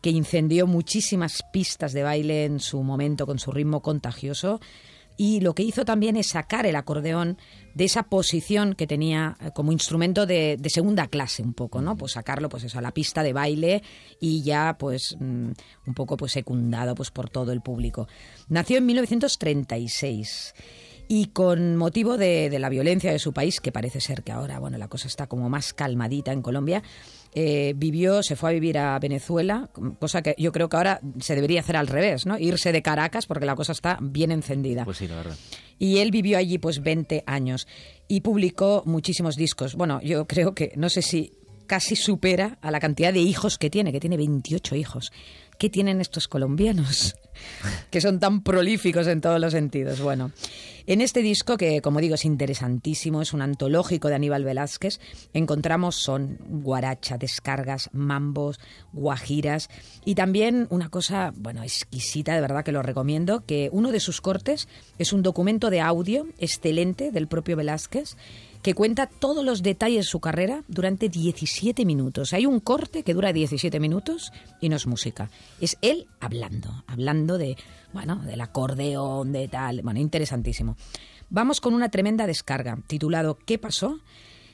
que 0.00 0.10
incendió 0.10 0.68
muchísimas 0.68 1.42
pistas 1.52 1.92
de 1.92 2.04
baile 2.04 2.44
en 2.44 2.60
su 2.60 2.84
momento 2.84 3.26
con 3.26 3.40
su 3.40 3.50
ritmo 3.50 3.82
contagioso 3.82 4.60
y 5.16 5.40
lo 5.40 5.54
que 5.54 5.62
hizo 5.62 5.84
también 5.84 6.16
es 6.16 6.28
sacar 6.28 6.66
el 6.66 6.76
acordeón 6.76 7.38
de 7.74 7.84
esa 7.84 8.04
posición 8.04 8.74
que 8.74 8.86
tenía 8.86 9.36
eh, 9.40 9.50
como 9.54 9.72
instrumento 9.72 10.26
de, 10.26 10.58
segunda 10.66 11.06
clase 11.06 11.42
un 11.42 11.54
poco, 11.54 11.80
¿no? 11.80 11.96
Pues 11.96 12.12
sacarlo 12.12 12.48
pues 12.48 12.64
eso 12.64 12.78
a 12.78 12.82
la 12.82 12.92
pista 12.92 13.22
de 13.22 13.32
baile 13.32 13.82
y 14.20 14.42
ya 14.42 14.76
pues 14.78 15.16
mm, 15.18 15.50
un 15.86 15.94
poco 15.94 16.16
pues 16.16 16.32
secundado 16.32 16.94
pues 16.94 17.10
por 17.10 17.30
todo 17.30 17.52
el 17.52 17.60
público. 17.60 18.08
Nació 18.48 18.78
en 18.78 18.86
1936 18.86 20.54
y 21.06 21.26
con 21.26 21.76
motivo 21.76 22.16
de, 22.16 22.48
de 22.50 22.58
la 22.58 22.68
violencia 22.68 23.12
de 23.12 23.18
su 23.18 23.32
país, 23.32 23.60
que 23.60 23.72
parece 23.72 24.00
ser 24.00 24.22
que 24.22 24.32
ahora 24.32 24.58
bueno 24.58 24.78
la 24.78 24.88
cosa 24.88 25.06
está 25.06 25.26
como 25.26 25.48
más 25.48 25.74
calmadita 25.74 26.32
en 26.32 26.42
Colombia, 26.42 26.82
eh, 27.34 27.74
vivió, 27.76 28.22
se 28.22 28.36
fue 28.36 28.50
a 28.50 28.52
vivir 28.52 28.78
a 28.78 28.98
Venezuela, 28.98 29.68
cosa 29.98 30.22
que 30.22 30.34
yo 30.38 30.52
creo 30.52 30.68
que 30.68 30.76
ahora 30.76 31.00
se 31.20 31.34
debería 31.34 31.60
hacer 31.60 31.76
al 31.76 31.88
revés, 31.88 32.26
¿no? 32.26 32.38
Irse 32.38 32.70
de 32.70 32.82
Caracas 32.82 33.26
porque 33.26 33.46
la 33.46 33.56
cosa 33.56 33.72
está 33.72 33.98
bien 34.00 34.30
encendida. 34.30 34.84
Pues 34.84 34.98
sí, 34.98 35.08
la 35.08 35.16
verdad. 35.16 35.36
Y 35.78 35.98
él 35.98 36.10
vivió 36.10 36.38
allí 36.38 36.58
pues 36.58 36.82
20 36.82 37.24
años 37.26 37.66
y 38.06 38.20
publicó 38.20 38.82
muchísimos 38.86 39.36
discos. 39.36 39.74
Bueno, 39.74 40.00
yo 40.02 40.26
creo 40.26 40.54
que 40.54 40.72
no 40.76 40.88
sé 40.88 41.02
si 41.02 41.32
casi 41.66 41.96
supera 41.96 42.58
a 42.60 42.70
la 42.70 42.80
cantidad 42.80 43.12
de 43.12 43.20
hijos 43.20 43.58
que 43.58 43.70
tiene, 43.70 43.92
que 43.92 44.00
tiene 44.00 44.16
28 44.16 44.76
hijos. 44.76 45.12
¿Qué 45.58 45.70
tienen 45.70 46.00
estos 46.00 46.28
colombianos? 46.28 47.16
que 47.90 48.00
son 48.00 48.20
tan 48.20 48.42
prolíficos 48.42 49.06
en 49.06 49.20
todos 49.20 49.40
los 49.40 49.52
sentidos. 49.52 50.00
Bueno, 50.00 50.32
en 50.86 51.00
este 51.00 51.20
disco, 51.20 51.56
que 51.56 51.80
como 51.80 52.00
digo 52.00 52.14
es 52.14 52.24
interesantísimo, 52.24 53.22
es 53.22 53.32
un 53.32 53.42
antológico 53.42 54.08
de 54.08 54.16
Aníbal 54.16 54.44
Velázquez, 54.44 55.00
encontramos 55.32 55.96
son 55.96 56.38
guaracha, 56.46 57.16
descargas, 57.18 57.90
mambos, 57.92 58.60
guajiras 58.92 59.68
y 60.04 60.14
también 60.14 60.66
una 60.70 60.90
cosa, 60.90 61.32
bueno, 61.36 61.62
exquisita, 61.62 62.34
de 62.34 62.40
verdad 62.40 62.64
que 62.64 62.72
lo 62.72 62.82
recomiendo, 62.82 63.44
que 63.44 63.68
uno 63.72 63.92
de 63.92 64.00
sus 64.00 64.20
cortes 64.20 64.68
es 64.98 65.12
un 65.12 65.22
documento 65.22 65.70
de 65.70 65.80
audio 65.80 66.26
excelente 66.38 67.10
del 67.10 67.28
propio 67.28 67.56
Velázquez 67.56 68.16
que 68.64 68.74
cuenta 68.74 69.06
todos 69.06 69.44
los 69.44 69.62
detalles 69.62 70.06
de 70.06 70.10
su 70.10 70.20
carrera 70.20 70.64
durante 70.68 71.10
17 71.10 71.84
minutos. 71.84 72.32
Hay 72.32 72.46
un 72.46 72.60
corte 72.60 73.02
que 73.02 73.12
dura 73.12 73.30
17 73.30 73.78
minutos 73.78 74.32
y 74.58 74.70
no 74.70 74.76
es 74.76 74.86
música. 74.86 75.28
Es 75.60 75.76
él 75.82 76.06
hablando, 76.18 76.82
hablando 76.86 77.36
de, 77.36 77.58
bueno, 77.92 78.16
del 78.24 78.40
acordeón, 78.40 79.32
de 79.32 79.48
tal. 79.48 79.82
Bueno, 79.82 80.00
interesantísimo. 80.00 80.76
Vamos 81.28 81.60
con 81.60 81.74
una 81.74 81.90
tremenda 81.90 82.26
descarga 82.26 82.78
titulado 82.86 83.36
¿Qué 83.44 83.58
pasó? 83.58 84.00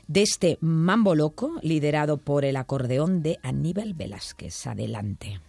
de 0.08 0.22
este 0.22 0.58
mambo 0.60 1.14
loco 1.14 1.52
liderado 1.62 2.16
por 2.16 2.44
el 2.44 2.56
acordeón 2.56 3.22
de 3.22 3.38
Aníbal 3.44 3.94
Velázquez. 3.94 4.66
Adelante. 4.66 5.40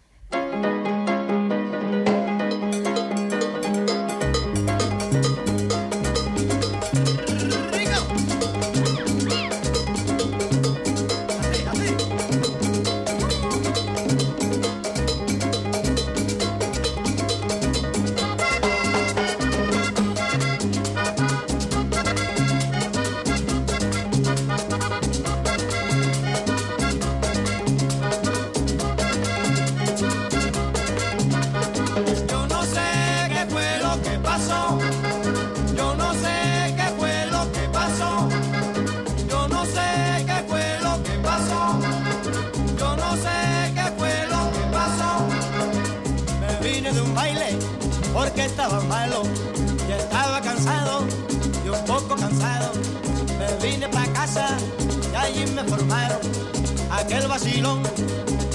Aquel 57.12 57.28
vacilón. 57.28 57.82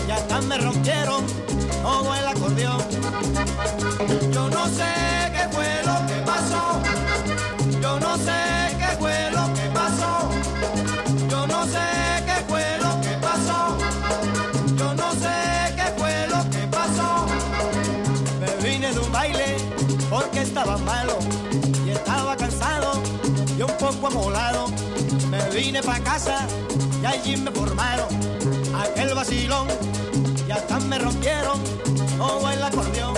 Y 0.08 0.12
hasta 0.12 0.41
me 0.41 0.58
rompieron 0.58 1.26
todo 1.82 2.15
el 2.15 2.28
acordeón. 2.28 2.82
Yo 4.32 4.50
no 4.50 4.65
sé 4.67 4.91
qué 5.34 5.48
fue 5.52 5.82
lo 5.86 5.96
que 6.08 6.22
pasó. 6.26 6.82
Yo 7.82 8.00
no 8.00 8.17
sé 8.17 8.76
qué 8.80 8.98
fue 9.00 9.32
lo 9.32 9.54
que 9.54 9.70
pasó. 9.74 10.30
Yo 11.30 11.48
no 11.48 11.65
sé 11.65 11.88
qué 12.26 12.38
fue 12.48 12.78
lo 12.82 13.02
que 13.02 13.13
pasó. 13.28 13.78
Yo 14.78 14.93
no 14.96 15.12
sé 15.12 15.36
qué 15.76 15.93
fue 15.98 16.28
lo 16.28 16.50
que 16.50 16.67
pasó. 16.67 17.26
Me 18.39 18.70
vine 18.70 18.93
de 18.93 19.00
un 19.00 19.12
baile 19.12 19.58
porque 20.10 20.41
estaba 20.41 20.78
malo 20.78 21.20
y 21.86 21.91
estaba 21.91 22.36
cansado 22.36 23.02
y 23.58 23.62
un 23.62 23.78
poco 23.78 24.08
amolado. 24.08 24.67
Me 25.30 25.41
vine 25.50 25.84
para 25.84 26.04
casa 26.04 26.48
y 27.01 27.05
allí 27.05 27.38
me 27.38 27.51
formaron 27.51 28.07
aquel 28.75 29.13
vacilón 29.13 29.67
y 30.47 30.51
hasta 30.51 30.79
me 30.79 30.99
rompieron 30.99 31.60
todo 32.17 32.49
el 32.51 32.63
acordeón. 32.63 33.15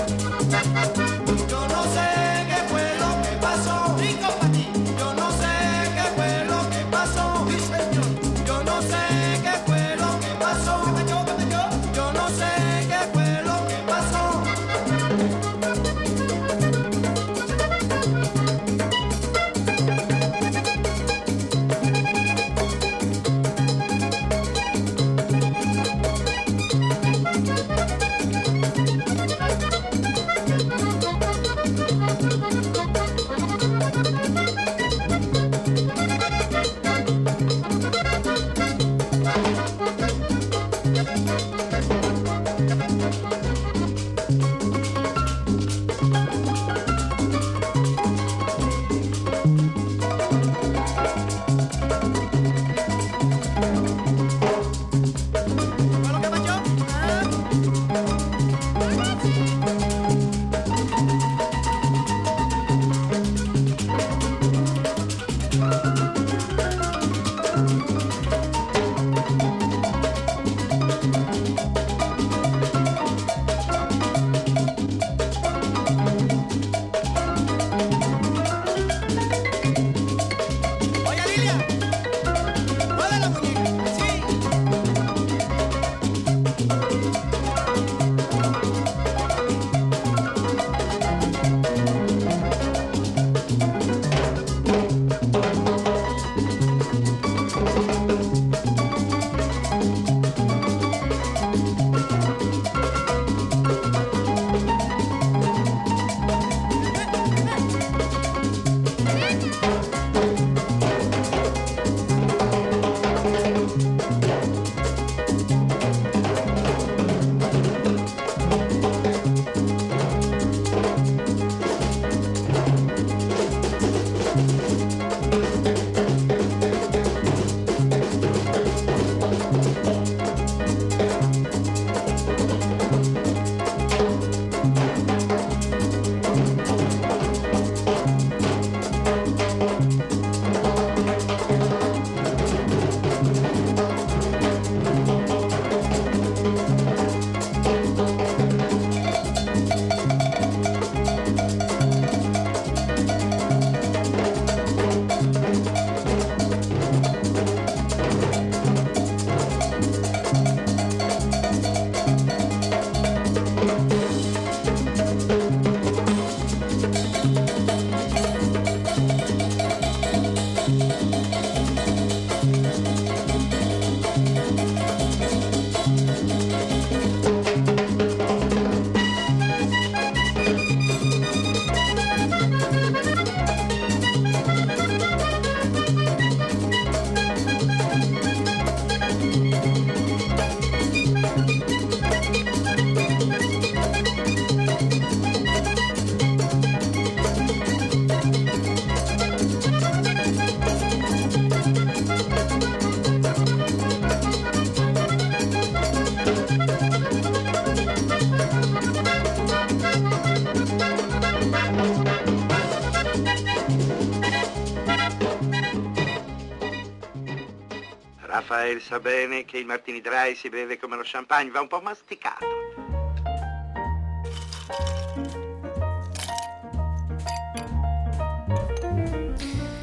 Raffaele 218.69 218.79
sa 218.81 218.99
bene 218.99 219.45
che 219.45 219.57
il 219.57 219.65
martini 219.65 219.99
dry 219.99 220.35
si 220.35 220.47
beve 220.49 220.77
come 220.77 220.95
lo 220.95 221.01
champagne, 221.03 221.49
va 221.49 221.61
un 221.61 221.67
po' 221.67 221.81
masticato. 221.81 222.45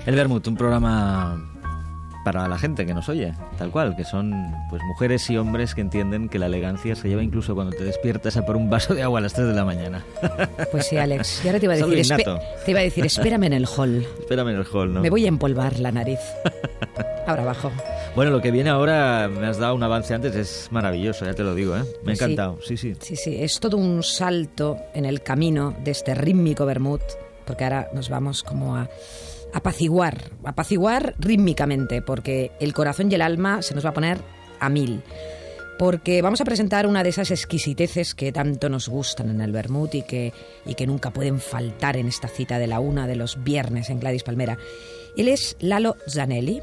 El 0.05 0.15
Vermut, 0.15 0.47
un 0.47 0.55
programa 0.55 1.37
para 2.25 2.47
la 2.47 2.59
gente 2.59 2.87
que 2.87 2.95
nos 2.95 3.09
oye, 3.09 3.35
tal 3.59 3.73
cual, 3.73 3.97
que 3.97 4.05
son 4.05 4.33
pues 4.71 4.81
mujeres 4.85 5.29
y 5.31 5.37
hombres 5.37 5.75
que 5.75 5.81
entienden 5.81 6.29
que 6.29 6.39
la 6.39 6.47
elegancia 6.47 6.95
se 6.95 7.09
lleva 7.09 7.25
incluso 7.25 7.57
cuando 7.57 7.77
te 7.77 7.83
despiertas 7.83 8.37
a 8.37 8.47
por 8.47 8.55
un 8.55 8.71
vaso 8.71 8.95
de 8.95 9.03
agua 9.03 9.19
a 9.19 9.23
las 9.23 9.35
3 9.35 9.49
de 9.49 9.55
la 9.55 9.65
mañana. 9.65 10.05
Pues 10.71 10.87
sí, 10.87 10.97
Alex. 10.97 11.45
Y 11.45 11.49
ahora 11.49 11.59
te 11.59 11.67
iba 11.67 11.75
a 11.75 11.77
decir, 11.87 12.17
te 12.65 12.71
iba 12.71 12.81
a 12.81 12.85
decir, 12.85 13.05
espérame 13.05 13.45
en 13.45 13.53
el 13.53 13.67
hall. 13.67 14.07
Espérame 14.21 14.51
en 14.51 14.57
el 14.57 14.67
hall, 14.73 14.95
¿no? 14.95 15.01
Me 15.01 15.11
voy 15.11 15.25
a 15.25 15.29
empolvar 15.29 15.81
la 15.81 15.91
nariz. 15.91 16.21
Ahora 17.27 17.43
abajo. 17.43 17.73
Bueno, 18.17 18.31
lo 18.31 18.41
que 18.41 18.51
viene 18.51 18.71
ahora, 18.71 19.29
me 19.29 19.47
has 19.47 19.59
dado 19.59 19.75
un 19.75 19.83
avance 19.83 20.15
antes, 20.15 20.35
es 20.35 20.69
maravilloso, 20.71 21.27
ya 21.27 21.35
te 21.35 21.43
lo 21.43 21.55
digo, 21.55 21.77
¿eh? 21.77 21.83
Me 22.03 22.13
ha 22.13 22.15
encantado, 22.15 22.59
sí, 22.63 22.79
sí. 22.79 22.95
Sí, 22.99 23.15
sí, 23.15 23.37
es 23.39 23.61
todo 23.61 23.77
un 23.77 24.03
salto 24.03 24.79
en 24.95 25.05
el 25.05 25.21
camino 25.23 25.77
de 25.85 25.91
este 25.91 26.15
rítmico 26.15 26.65
vermut, 26.65 27.03
porque 27.45 27.65
ahora 27.65 27.91
nos 27.93 28.09
vamos 28.09 28.43
como 28.43 28.75
a 28.75 28.89
apaciguar, 29.53 30.31
apaciguar 30.45 31.15
rítmicamente, 31.19 32.01
porque 32.01 32.53
el 32.59 32.73
corazón 32.73 33.13
y 33.13 33.17
el 33.17 33.21
alma 33.21 33.61
se 33.61 33.75
nos 33.75 33.85
va 33.85 33.91
a 33.91 33.95
poner 33.95 34.17
a 34.61 34.71
mil. 34.71 35.03
Porque 35.79 36.23
vamos 36.23 36.41
a 36.41 36.47
presentar 36.47 36.87
una 36.87 37.03
de 37.03 37.11
esas 37.11 37.31
exquisiteces 37.31 38.15
que 38.15 38.33
tanto 38.33 38.71
nos 38.71 38.89
gustan 38.89 39.29
en 39.29 39.43
el 39.43 39.53
vermut 39.53 39.95
y 39.95 40.03
que, 40.05 40.33
y 40.65 40.75
que 40.75 40.87
nunca 40.87 41.11
pueden 41.11 41.39
faltar 41.39 41.99
en 41.99 42.09
esta 42.09 42.29
cita 42.29 42.59
de 42.59 42.67
la 42.67 42.81
una 42.81 43.07
de 43.07 43.17
los 43.17 43.45
viernes 43.45 43.91
en 43.91 44.01
Gladys 44.01 44.23
Palmera. 44.23 44.57
Él 45.19 45.29
es 45.29 45.55
Lalo 45.61 45.97
Zanelli, 46.09 46.63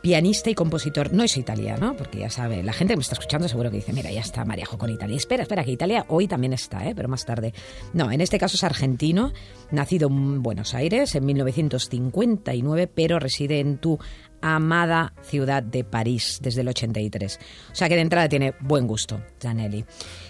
pianista 0.00 0.50
y 0.50 0.54
compositor. 0.54 1.12
No 1.12 1.22
es 1.22 1.36
italiano, 1.36 1.94
porque 1.96 2.18
ya 2.18 2.30
sabe, 2.30 2.62
la 2.62 2.72
gente 2.72 2.92
que 2.92 2.98
me 2.98 3.02
está 3.02 3.14
escuchando 3.14 3.48
seguro 3.48 3.70
que 3.70 3.76
dice, 3.76 3.92
mira, 3.92 4.10
ya 4.10 4.20
está 4.20 4.44
Mariajo 4.44 4.78
con 4.78 4.90
Italia. 4.90 5.16
Espera, 5.16 5.42
espera, 5.42 5.64
que 5.64 5.72
Italia 5.72 6.04
hoy 6.08 6.28
también 6.28 6.52
está, 6.52 6.86
¿eh? 6.86 6.94
pero 6.94 7.08
más 7.08 7.24
tarde. 7.24 7.52
No, 7.92 8.10
en 8.10 8.20
este 8.20 8.38
caso 8.38 8.56
es 8.56 8.64
argentino, 8.64 9.32
nacido 9.70 10.08
en 10.08 10.42
Buenos 10.42 10.74
Aires 10.74 11.14
en 11.14 11.26
1959, 11.26 12.86
pero 12.86 13.18
reside 13.18 13.60
en 13.60 13.78
tu 13.78 13.98
amada 14.40 15.14
ciudad 15.22 15.62
de 15.62 15.84
París 15.84 16.38
desde 16.42 16.60
el 16.60 16.68
83. 16.68 17.38
O 17.72 17.74
sea 17.74 17.88
que 17.88 17.96
de 17.96 18.02
entrada 18.02 18.28
tiene 18.28 18.54
buen 18.60 18.86
gusto, 18.86 19.20
Zanelli. 19.40 19.84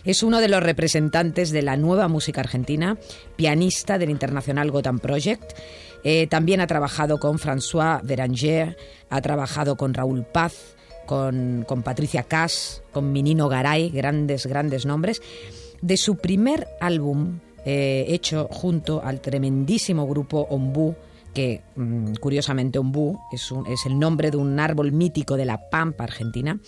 Es 0.05 0.23
uno 0.23 0.41
de 0.41 0.49
los 0.49 0.62
representantes 0.62 1.51
de 1.51 1.62
la 1.62 1.77
nueva 1.77 2.09
música 2.09 2.41
argentina, 2.41 2.99
pianista 3.37 3.99
del 3.99 4.11
Internacional 4.11 4.71
Gotham 4.71 4.99
Project. 4.99 5.53
Eh, 6.05 6.27
también 6.27 6.61
ha 6.61 6.67
trabajado 6.67 7.19
con 7.19 7.39
François 7.39 8.01
Beranger, 8.03 8.77
ha 9.11 9.21
trabajado 9.21 9.77
con 9.77 9.95
Raúl 9.95 10.25
Paz, 10.25 10.77
con, 11.07 11.65
con 11.67 11.83
Patricia 11.83 12.23
Cass, 12.23 12.83
con 12.93 13.13
Minino 13.13 13.49
Garay, 13.49 13.91
grandes, 13.91 14.47
grandes 14.47 14.87
nombres. 14.87 15.23
De 15.81 15.97
su 15.97 16.17
primer 16.17 16.69
álbum, 16.81 17.41
eh, 17.65 18.07
hecho 18.09 18.49
junto 18.51 19.03
al 19.03 19.21
tremendísimo 19.21 20.07
grupo 20.07 20.47
Ombú, 20.51 20.95
que 21.35 21.63
mm, 21.77 22.15
curiosamente 22.15 22.79
Ombú 22.79 23.19
es, 23.33 23.53
es 23.69 23.87
el 23.87 23.99
nombre 23.99 24.31
de 24.31 24.37
un 24.37 24.59
árbol 24.61 24.93
mítico 24.93 25.37
de 25.37 25.45
la 25.45 25.71
Pampa 25.71 26.05
Argentina. 26.05 26.59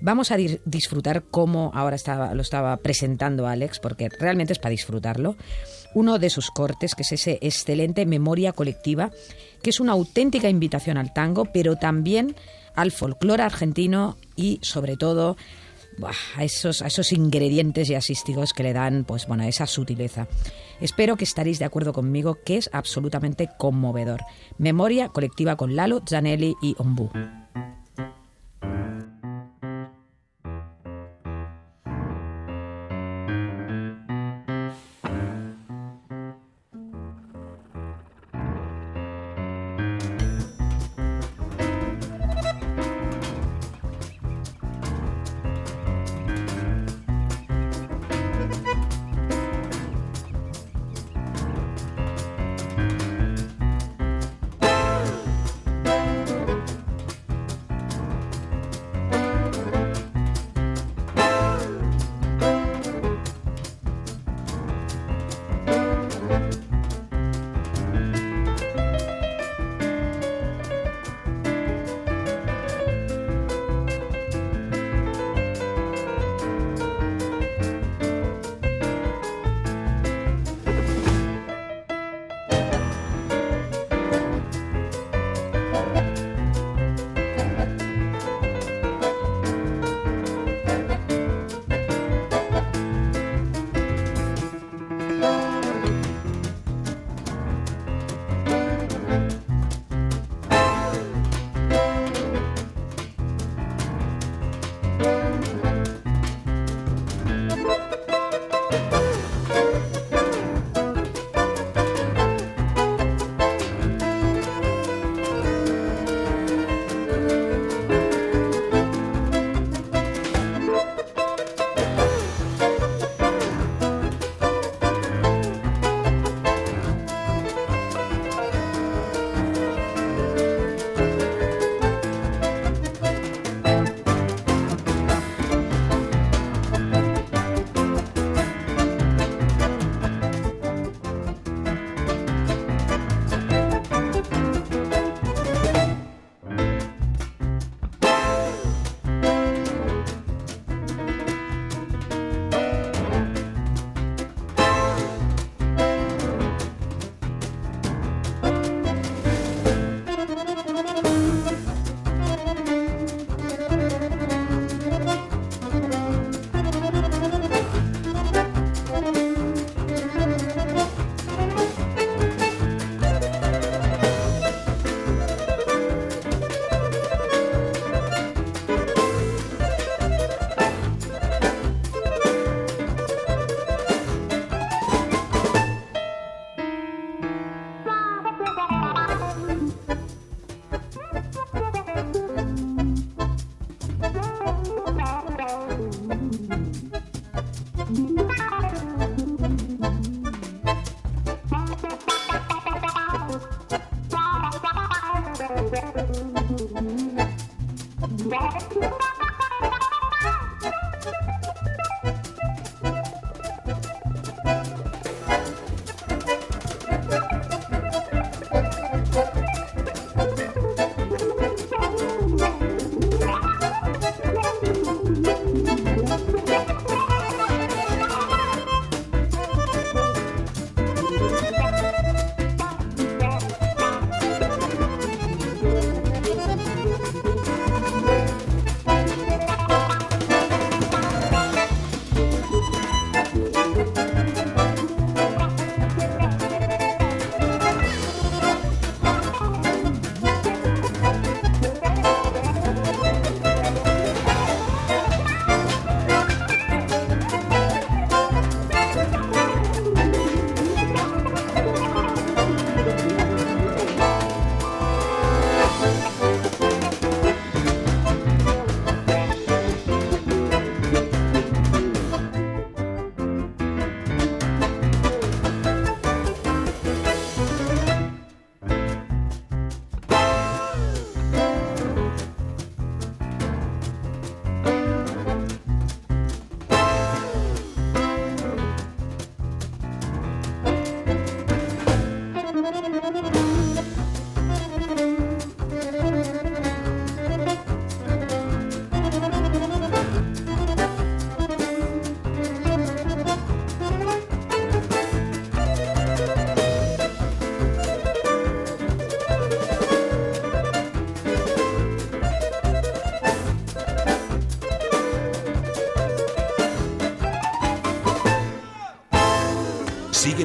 Vamos 0.00 0.30
a 0.32 0.36
disfrutar 0.36 1.24
cómo 1.30 1.70
ahora 1.74 1.96
estaba, 1.96 2.34
lo 2.34 2.42
estaba 2.42 2.76
presentando 2.76 3.46
Alex, 3.46 3.78
porque 3.78 4.08
realmente 4.08 4.52
es 4.52 4.58
para 4.58 4.70
disfrutarlo. 4.70 5.36
Uno 5.94 6.18
de 6.18 6.30
sus 6.30 6.50
cortes, 6.50 6.94
que 6.94 7.02
es 7.02 7.12
ese 7.12 7.38
excelente 7.40 8.04
Memoria 8.06 8.52
Colectiva, 8.52 9.10
que 9.62 9.70
es 9.70 9.80
una 9.80 9.92
auténtica 9.92 10.48
invitación 10.48 10.96
al 10.96 11.12
tango, 11.12 11.46
pero 11.46 11.76
también 11.76 12.36
al 12.74 12.90
folclore 12.90 13.42
argentino 13.42 14.16
y 14.36 14.58
sobre 14.62 14.96
todo 14.96 15.36
a 16.36 16.44
esos, 16.44 16.82
a 16.82 16.88
esos 16.88 17.12
ingredientes 17.12 17.88
que 18.52 18.62
le 18.62 18.72
dan 18.72 19.04
pues 19.04 19.26
bueno, 19.26 19.44
esa 19.44 19.66
sutileza. 19.66 20.26
Espero 20.80 21.16
que 21.16 21.24
estaréis 21.24 21.58
de 21.58 21.64
acuerdo 21.64 21.92
conmigo 21.92 22.38
que 22.44 22.56
es 22.56 22.68
absolutamente 22.72 23.48
conmovedor. 23.58 24.22
Memoria 24.58 25.08
colectiva 25.08 25.56
con 25.56 25.76
Lalo, 25.76 26.02
Zanelli 26.06 26.54
y 26.60 26.74
Ombú. 26.78 27.10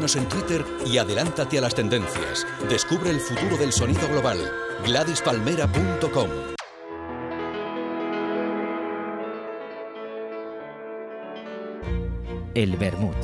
Síguenos 0.10 0.16
en 0.16 0.28
Twitter 0.28 0.66
y 0.86 0.97
adelántate 0.97 1.57
a 1.60 1.62
las 1.62 1.76
tendencias. 1.76 2.47
Descubre 2.68 3.12
el 3.12 3.20
futuro 3.20 3.57
del 3.57 3.72
sonido 3.72 4.07
global. 4.07 4.38
GladysPalmera.com 4.86 6.30
El 12.55 12.78
Bermud. 12.78 13.16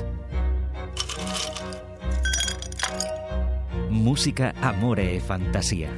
Música, 3.89 4.53
amore 4.61 5.15
e 5.15 5.19
fantasía. 5.19 5.89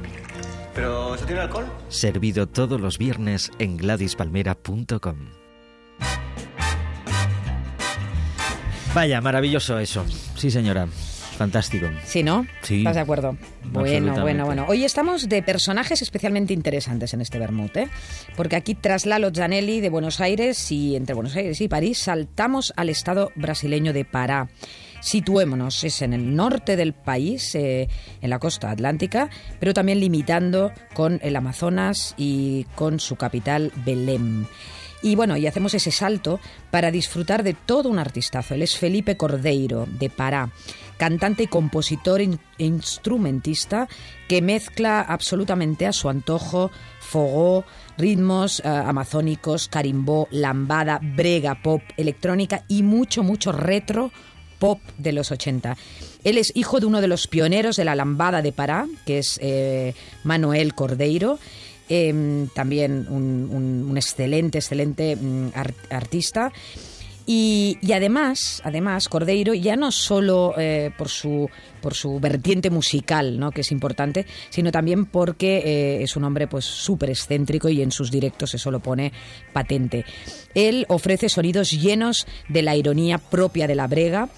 ¿Pero 0.74 1.14
eso 1.14 1.26
tiene 1.26 1.42
alcohol? 1.42 1.66
Servido 1.88 2.48
todos 2.48 2.80
los 2.80 2.96
viernes 2.96 3.50
en 3.58 3.76
GladysPalmera.com. 3.76 5.37
Vaya, 8.94 9.20
maravilloso 9.20 9.78
eso. 9.78 10.04
Sí, 10.36 10.50
señora. 10.50 10.88
Fantástico. 11.38 11.86
Sí, 12.04 12.24
¿no? 12.24 12.48
Sí. 12.62 12.78
¿Estás 12.78 12.96
de 12.96 13.00
acuerdo? 13.00 13.36
Bueno, 13.70 14.20
bueno, 14.22 14.44
bueno. 14.44 14.66
Hoy 14.68 14.84
estamos 14.84 15.28
de 15.28 15.40
personajes 15.40 16.02
especialmente 16.02 16.52
interesantes 16.52 17.14
en 17.14 17.20
este 17.20 17.38
Bermud, 17.38 17.70
¿eh? 17.76 17.88
Porque 18.36 18.56
aquí, 18.56 18.74
tras 18.74 19.06
Lalo 19.06 19.30
Zanelli 19.32 19.80
de 19.80 19.88
Buenos 19.88 20.20
Aires 20.20 20.72
y 20.72 20.96
entre 20.96 21.14
Buenos 21.14 21.36
Aires 21.36 21.60
y 21.60 21.68
París, 21.68 21.98
saltamos 21.98 22.72
al 22.74 22.88
estado 22.88 23.30
brasileño 23.36 23.92
de 23.92 24.04
Pará. 24.04 24.48
Situémonos, 25.00 25.84
es 25.84 26.02
en 26.02 26.12
el 26.12 26.34
norte 26.34 26.74
del 26.74 26.92
país, 26.92 27.54
eh, 27.54 27.88
en 28.20 28.30
la 28.30 28.40
costa 28.40 28.72
atlántica, 28.72 29.30
pero 29.60 29.72
también 29.72 30.00
limitando 30.00 30.72
con 30.92 31.20
el 31.22 31.36
Amazonas 31.36 32.16
y 32.16 32.64
con 32.74 32.98
su 32.98 33.14
capital, 33.14 33.70
Belém. 33.86 34.46
Y 35.02 35.14
bueno, 35.14 35.36
y 35.36 35.46
hacemos 35.46 35.74
ese 35.74 35.90
salto 35.90 36.40
para 36.70 36.90
disfrutar 36.90 37.42
de 37.42 37.54
todo 37.54 37.88
un 37.88 37.98
artistazo. 37.98 38.54
Él 38.54 38.62
es 38.62 38.76
Felipe 38.76 39.16
Cordeiro, 39.16 39.86
de 39.86 40.10
Pará, 40.10 40.50
cantante 40.96 41.44
y 41.44 41.46
compositor 41.46 42.20
e 42.20 42.38
instrumentista 42.58 43.88
que 44.26 44.42
mezcla 44.42 45.00
absolutamente 45.00 45.86
a 45.86 45.92
su 45.92 46.08
antojo 46.08 46.70
fogó, 47.00 47.64
ritmos 47.96 48.60
eh, 48.60 48.68
amazónicos, 48.68 49.68
carimbó, 49.68 50.28
lambada, 50.30 51.00
brega, 51.00 51.62
pop, 51.62 51.80
electrónica 51.96 52.64
y 52.68 52.82
mucho, 52.82 53.22
mucho 53.22 53.52
retro 53.52 54.10
pop 54.58 54.80
de 54.98 55.12
los 55.12 55.30
80. 55.30 55.76
Él 56.24 56.36
es 56.36 56.52
hijo 56.54 56.80
de 56.80 56.86
uno 56.86 57.00
de 57.00 57.08
los 57.08 57.28
pioneros 57.28 57.76
de 57.76 57.84
la 57.84 57.94
lambada 57.94 58.42
de 58.42 58.52
Pará, 58.52 58.86
que 59.06 59.18
es 59.18 59.38
eh, 59.40 59.94
Manuel 60.24 60.74
Cordeiro, 60.74 61.38
eh, 61.88 62.46
también 62.54 63.06
un, 63.08 63.92
excelente, 63.96 64.58
excelente 64.58 65.16
mm, 65.16 65.48
ar- 65.54 65.74
artista. 65.90 66.52
Y, 67.30 67.76
además, 67.92 68.62
además, 68.64 69.06
Cordeiro, 69.10 69.52
ya 69.52 69.76
no 69.76 69.92
solo 69.92 70.54
eh, 70.56 70.90
por, 70.96 71.10
su, 71.10 71.50
por 71.82 71.92
su 71.92 72.18
vertiente 72.20 72.70
musical, 72.70 73.38
¿no? 73.38 73.50
que 73.50 73.60
es 73.60 73.70
importante, 73.70 74.24
sino 74.48 74.72
también 74.72 75.04
porque 75.04 75.58
eh, 75.58 76.02
es 76.02 76.16
un 76.16 76.24
hombre 76.24 76.46
pues 76.46 76.64
súper 76.64 77.10
excéntrico 77.10 77.68
y 77.68 77.82
en 77.82 77.92
sus 77.92 78.10
directos 78.10 78.54
eso 78.54 78.70
lo 78.70 78.80
pone 78.80 79.12
patente. 79.52 80.06
Él 80.54 80.86
ofrece 80.88 81.28
sonidos 81.28 81.70
llenos 81.72 82.26
de 82.48 82.62
la 82.62 82.76
ironía 82.76 83.18
propia 83.18 83.66
de 83.66 83.74
la 83.74 83.86
brega. 83.88 84.30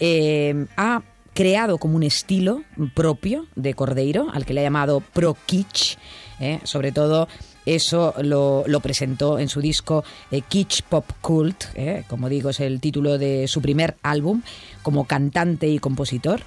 eh, 0.00 0.64
ha 0.78 1.02
creado 1.34 1.76
como 1.78 1.96
un 1.96 2.02
estilo 2.02 2.62
propio 2.94 3.46
de 3.56 3.74
Cordeiro, 3.74 4.28
al 4.32 4.46
que 4.46 4.54
le 4.54 4.60
ha 4.60 4.64
llamado 4.64 5.00
Pro 5.12 5.36
Kitsch, 5.46 5.96
¿eh? 6.40 6.60
sobre 6.64 6.92
todo 6.92 7.28
eso 7.66 8.14
lo, 8.22 8.64
presentó 8.82 9.38
en 9.38 9.48
su 9.48 9.60
disco 9.60 10.04
eh, 10.30 10.42
Kitsch 10.42 10.82
Pop 10.82 11.04
Cult, 11.20 11.64
¿eh? 11.74 12.04
como 12.08 12.28
digo, 12.28 12.50
es 12.50 12.60
el 12.60 12.80
título 12.80 13.18
de 13.18 13.46
su 13.46 13.60
primer 13.60 13.96
álbum 14.02 14.42
como 14.82 15.06
cantante 15.06 15.68
y 15.68 15.78
compositor. 15.78 16.40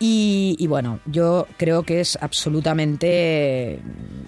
Y, 0.00 0.64
bueno, 0.68 1.00
yo 1.06 1.48
creo 1.56 1.82
que 1.82 2.00
es 2.00 2.16
absolutamente 2.20 3.80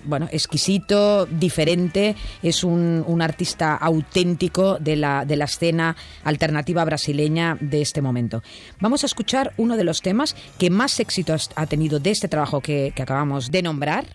bueno, 0.05 0.29
exquisito, 0.33 1.27
diferente, 1.27 2.17
es 2.43 2.65
un, 2.65 3.23
artista 3.23 3.77
auténtico 3.77 4.79
de 4.81 4.97
la, 4.97 5.25
de 5.25 5.37
la 5.37 5.45
escena 5.45 5.95
alternativa 6.25 6.85
brasileña 6.85 7.57
de 7.61 7.83
este 7.83 8.03
momento. 8.03 8.43
Vamos 8.81 9.05
a 9.05 9.07
escuchar 9.07 9.53
uno 9.59 9.77
de 9.77 9.85
los 9.85 10.03
temas 10.03 10.35
que 10.59 10.71
más 10.71 10.99
éxito 10.99 11.37
ha 11.55 11.67
tenido 11.67 12.01
de 12.01 12.11
este 12.11 12.27
trabajo 12.27 12.61
que 12.61 12.93
acabamos 13.01 13.53
de 13.53 13.63
nombrar. 13.63 14.07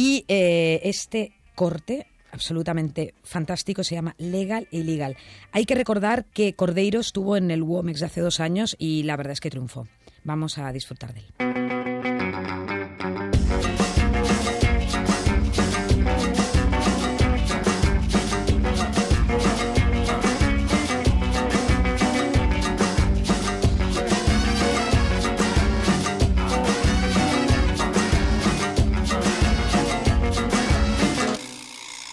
Y 0.00 0.24
eh, 0.28 0.78
este 0.84 1.32
corte 1.56 2.06
absolutamente 2.30 3.14
fantástico 3.24 3.82
se 3.82 3.96
llama 3.96 4.14
Legal 4.16 4.68
e 4.70 4.78
Illegal. 4.78 5.16
Hay 5.50 5.64
que 5.64 5.74
recordar 5.74 6.24
que 6.26 6.54
Cordeiro 6.54 7.00
estuvo 7.00 7.36
en 7.36 7.50
el 7.50 7.64
WOMEX 7.64 8.04
hace 8.04 8.20
dos 8.20 8.38
años 8.38 8.76
y 8.78 9.02
la 9.02 9.16
verdad 9.16 9.32
es 9.32 9.40
que 9.40 9.50
triunfó. 9.50 9.88
Vamos 10.22 10.56
a 10.58 10.70
disfrutar 10.72 11.14
de 11.14 11.22
él. 11.22 11.77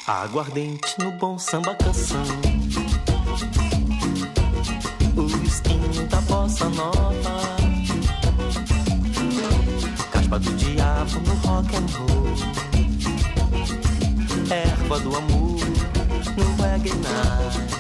Aguardente 0.08 0.96
no 1.00 1.12
bom 1.14 1.40
samba 1.40 1.74
canção. 1.74 2.22
O 5.18 5.26
skin 5.48 6.06
da 6.08 6.22
bossa 6.22 6.70
nova. 6.70 7.58
Caspa 10.12 10.38
do 10.38 10.54
diabo 10.58 11.20
no 11.22 11.34
rock 11.48 11.76
and 11.76 11.88
roll. 11.98 12.26
erva 14.52 15.00
do 15.00 15.16
amor 15.16 15.60
no 16.38 16.46
reggae 16.62 16.94
night. 16.94 17.76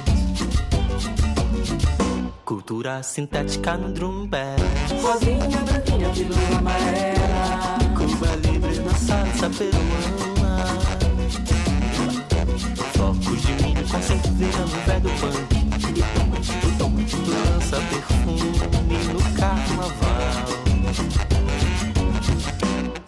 Cultura 2.43 3.03
sintética 3.03 3.77
no 3.77 3.93
drum 3.93 4.25
bass. 4.25 4.59
Rosinha, 5.03 5.59
branquinha, 5.63 6.09
pílula 6.09 6.57
amarela. 6.57 7.77
Cuba 7.95 8.35
livre 8.37 8.79
na 8.79 8.93
salsa 8.95 9.47
peruana. 9.49 10.34
Cerveja 13.85 14.59
no 14.59 14.67
velho 14.85 15.09
punk. 15.19 15.65
Lança 17.27 17.77
perfume 17.77 18.97
no 19.13 19.21
carnaval. 19.37 20.45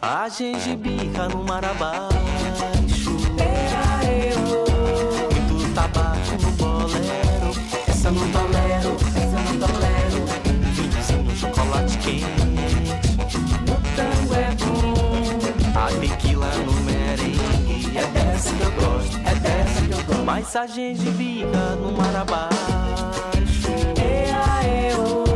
A 0.02 0.30
gengibirra 0.30 1.28
no 1.30 1.44
mar 1.44 1.66
abaixo. 1.66 3.12
Muito 5.32 5.74
tabaco 5.74 6.36
no 6.42 6.52
bolero. 6.52 7.52
Essa 7.88 8.08
eu 8.08 8.14
não 8.14 8.30
tolero, 8.32 8.98
essa 9.16 9.36
eu 9.36 9.44
não 9.44 9.58
tolero. 9.68 10.20
Vinhozinho, 10.74 11.36
chocolate 11.36 11.98
quente. 11.98 12.26
No 13.68 13.76
tango 13.96 14.34
é 14.34 14.38
bom. 14.64 15.38
A 15.76 15.88
tequila 16.00 16.52
no 16.66 16.74
merengue. 16.82 17.98
É 17.98 18.06
dessa 18.08 18.54
que 18.54 18.62
eu 18.62 18.72
gosto, 18.72 19.18
mensagem 20.48 20.94
de 20.94 21.10
vida 21.10 21.76
no 21.76 21.92
mar 21.92 22.16
abaixo. 22.16 23.68
Ea, 24.00 24.92
eu. 24.92 25.27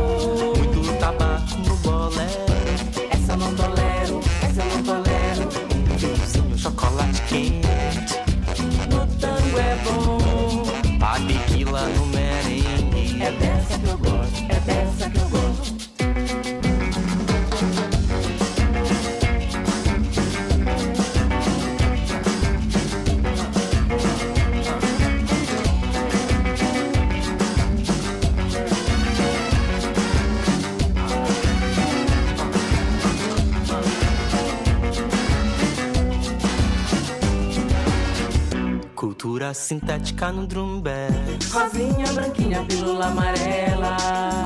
Cultura 39.32 39.54
sintética 39.54 40.30
no 40.30 40.46
drum 40.46 40.82
bass. 40.82 41.50
Rosinha, 41.50 42.12
branquinha, 42.12 42.62
pílula 42.66 43.06
amarela. 43.06 43.96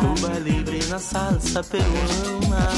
Cuba 0.01 0.39
livre 0.39 0.78
na 0.87 1.01
salsa 1.01 1.61
peruana. 1.64 2.68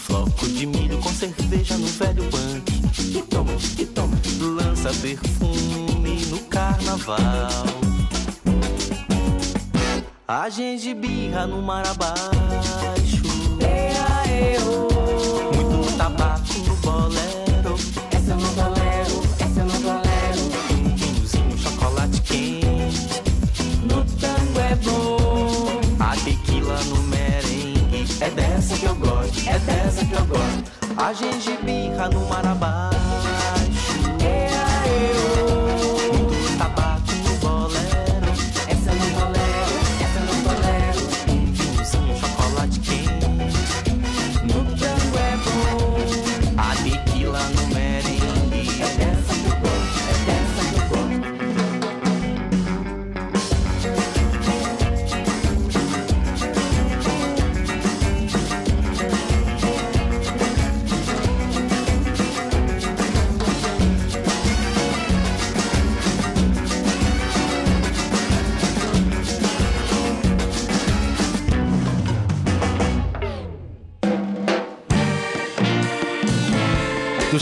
Floco 0.00 0.46
de 0.48 0.66
milho 0.66 0.98
com 0.98 1.08
cerveja 1.08 1.78
no 1.78 1.86
velho 1.86 2.24
punk. 2.24 2.72
E 2.98 3.22
toma, 3.22 3.52
e 3.78 3.86
toma. 3.86 4.18
Lança 4.38 4.90
perfume 5.00 6.26
no 6.26 6.40
carnaval. 6.40 7.64
A 10.28 10.50
gengibirra 10.50 11.46
no 11.46 11.62
mar 11.62 11.86
abaixo. 11.86 13.24
Muito 13.24 14.95
A 31.06 31.12
gengibirra 31.12 32.08
no 32.08 32.26
mar 32.26 32.42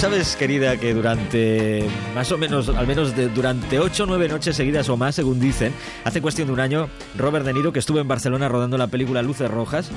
sabes, 0.04 0.36
querida, 0.36 0.76
que 0.76 0.92
durante 0.92 1.84
más 2.14 2.30
o 2.30 2.36
menos, 2.38 2.68
al 2.68 2.86
menos 2.86 3.16
de- 3.16 3.28
durante 3.28 3.78
ocho 3.78 4.02
o 4.04 4.06
nueve 4.06 4.28
noches 4.28 4.54
seguidas 4.56 4.88
o 4.88 4.96
más, 4.96 5.14
según 5.14 5.40
dicen, 5.40 5.72
hace 6.04 6.20
cuestión 6.20 6.48
de 6.48 6.52
un 6.52 6.60
año, 6.60 6.88
Robert 7.16 7.44
De 7.46 7.52
Niro, 7.54 7.72
que 7.72 7.78
estuvo 7.78 8.00
en 8.00 8.08
Barcelona 8.08 8.48
rodando 8.48 8.76
la 8.76 8.86
película 8.88 9.22
Luces 9.22 9.50
Rojas, 9.50 9.88